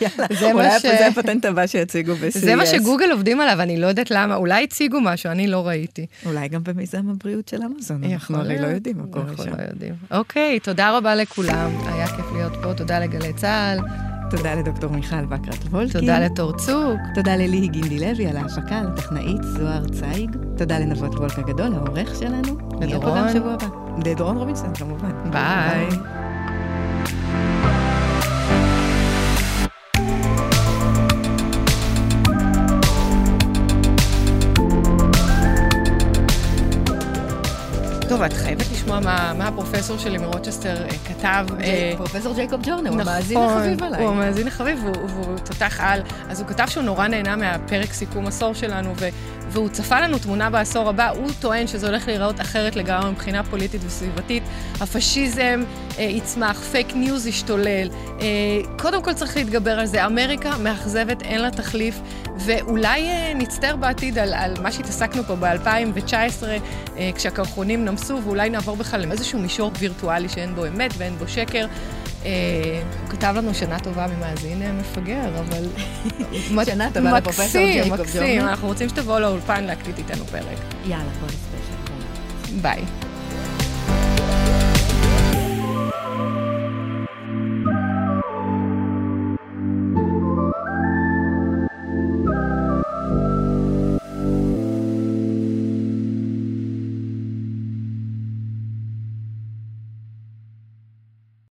יאללה, 0.00 0.52
אולי 0.52 0.80
זה 0.80 1.06
הפטנט 1.06 1.44
הבא 1.44 1.66
שיציגו 1.66 2.14
ב-CES. 2.14 2.38
זה 2.38 2.56
מה 2.56 2.66
שגוגל 2.66 3.10
עובדים 3.12 3.40
עליו, 3.40 3.62
אני 3.62 3.80
לא 3.80 3.86
יודעת 3.86 4.10
למה, 4.10 4.34
אולי 4.34 4.64
הציגו 4.64 5.00
משהו, 5.00 5.30
אני 5.30 5.46
לא 5.48 5.66
ראיתי. 5.66 6.06
אולי 6.26 6.48
גם 6.48 6.64
במיזם 6.64 7.10
הבריאות 7.10 7.48
של 7.48 7.62
אמזון, 7.62 8.04
אנחנו 8.04 8.38
הרי 8.38 8.58
לא 8.58 8.66
יודעים 8.66 8.98
מה 8.98 9.04
קורה 9.10 9.24
שם. 9.24 9.42
אנחנו 9.42 9.56
לא 9.56 9.62
יודעים. 9.68 9.94
אוקיי, 10.10 10.60
תודה 10.60 10.96
רבה 10.96 11.14
לכולם, 11.14 11.70
היה 11.86 12.06
כיף 12.06 12.26
להיות 12.32 12.52
פה, 12.62 12.74
תודה 12.74 12.98
לגלי 12.98 13.32
צה"ל. 13.32 13.87
תודה 14.30 14.54
לדוקטור 14.54 14.90
מיכל 14.90 15.24
בקרת 15.24 15.64
וולקין. 15.70 16.00
תודה 16.00 16.18
לתור 16.18 16.52
צוק. 16.52 17.00
תודה 17.14 17.36
לליהי 17.36 17.68
גינדי 17.68 17.98
לוי 17.98 18.26
על 18.26 18.36
ההפקה, 18.36 18.82
לטכנאית 18.82 19.42
זוהר 19.42 19.84
צייג. 19.88 20.36
תודה 20.56 20.78
לנבות 20.78 21.14
וולק 21.14 21.38
הגדול, 21.38 21.74
העורך 21.74 22.14
שלנו. 22.20 22.42
לדורון. 22.42 22.78
נהיה 22.80 23.00
פה 23.00 23.14
גם 23.16 23.28
שבוע 23.32 23.52
הבא. 23.52 23.66
לדורון 24.04 24.36
רובינסון, 24.36 24.74
כמובן. 24.74 25.30
ביי. 25.30 25.88
ביי. 25.88 25.98
טוב, 38.08 38.22
את 38.22 38.32
חייבת 38.32 38.66
לשמוע 38.72 39.00
מה, 39.00 39.32
מה 39.38 39.48
הפרופסור 39.48 39.98
שלי 39.98 40.18
מרוצ'סטר 40.18 40.82
אה, 40.82 40.88
כתב. 41.04 41.46
אה, 41.60 41.92
פרופסור 41.96 42.34
ג'ייקוב 42.34 42.60
ג'ורנר, 42.62 42.90
הוא 42.90 43.00
המאזין 43.00 43.38
נכון, 43.38 43.58
החביב 43.58 43.82
עליי. 43.82 44.02
הוא 44.02 44.10
המאזין 44.10 44.46
החביב, 44.46 44.84
והוא 44.84 45.38
תותח 45.44 45.80
על. 45.80 46.00
אז 46.28 46.40
הוא 46.40 46.48
כתב 46.48 46.66
שהוא 46.68 46.84
נורא 46.84 47.06
נהנה 47.06 47.36
מהפרק 47.36 47.92
סיכום 47.92 48.26
עשור 48.26 48.54
שלנו, 48.54 48.92
והוא 49.50 49.68
צפה 49.68 50.00
לנו 50.00 50.18
תמונה 50.18 50.50
בעשור 50.50 50.88
הבא, 50.88 51.08
הוא 51.08 51.30
טוען 51.40 51.66
שזה 51.66 51.86
הולך 51.86 52.06
להיראות 52.06 52.40
אחרת 52.40 52.76
לגמרי 52.76 53.10
מבחינה 53.10 53.44
פוליטית 53.44 53.80
וסביבתית. 53.86 54.42
הפשיזם 54.80 55.62
אה, 55.98 56.04
יצמח, 56.04 56.60
פייק 56.62 56.94
ניוז 56.94 57.26
ישתולל. 57.26 57.88
אה, 58.20 58.26
קודם 58.78 59.02
כל 59.02 59.12
צריך 59.12 59.36
להתגבר 59.36 59.78
על 59.78 59.86
זה. 59.86 60.06
אמריקה 60.06 60.56
מאכזבת, 60.58 61.22
אין 61.22 61.40
לה 61.40 61.50
תחליף, 61.50 62.00
ואולי 62.38 63.08
אה, 63.08 63.32
נצטער 63.34 63.76
בעתיד 63.76 64.18
על, 64.18 64.34
על 64.34 64.54
מה 64.62 64.72
שהתעסקנו 64.72 65.22
פה 65.22 65.36
ב-2019, 65.36 66.12
אה, 66.96 67.10
כשהקרחונים 67.14 67.84
נמסו, 67.84 68.20
ואולי 68.24 68.50
נעבור 68.50 68.76
בכלל 68.76 69.06
לאיזשהו 69.06 69.38
מישור 69.38 69.70
וירטואלי 69.78 70.28
שאין 70.28 70.54
בו 70.54 70.66
אמת 70.66 70.90
ואין 70.98 71.18
בו 71.18 71.28
שקר. 71.28 71.66
הוא 72.22 72.26
אה, 72.26 72.82
כתב 73.08 73.34
לנו 73.36 73.54
שנה 73.54 73.80
טובה 73.80 74.06
ממאזין 74.06 74.62
אה, 74.62 74.72
מפגר, 74.72 75.38
אבל... 75.38 75.68
שנה 76.70 76.88
טובה 76.94 77.18
לפרופסור 77.18 77.62
ג'ייקוב 77.62 77.90
ג'ורנר. 77.90 78.02
מקסים, 78.02 78.40
אנחנו 78.40 78.68
רוצים 78.68 78.88
שתבואו 78.88 79.20
לאולפן 79.20 79.64
להקליט 79.64 79.98
איתנו 79.98 80.24
פרק. 80.24 80.58
יאללה, 80.84 81.04
בוא 81.20 81.28
נספר 81.28 81.58
ביי. 82.62 83.07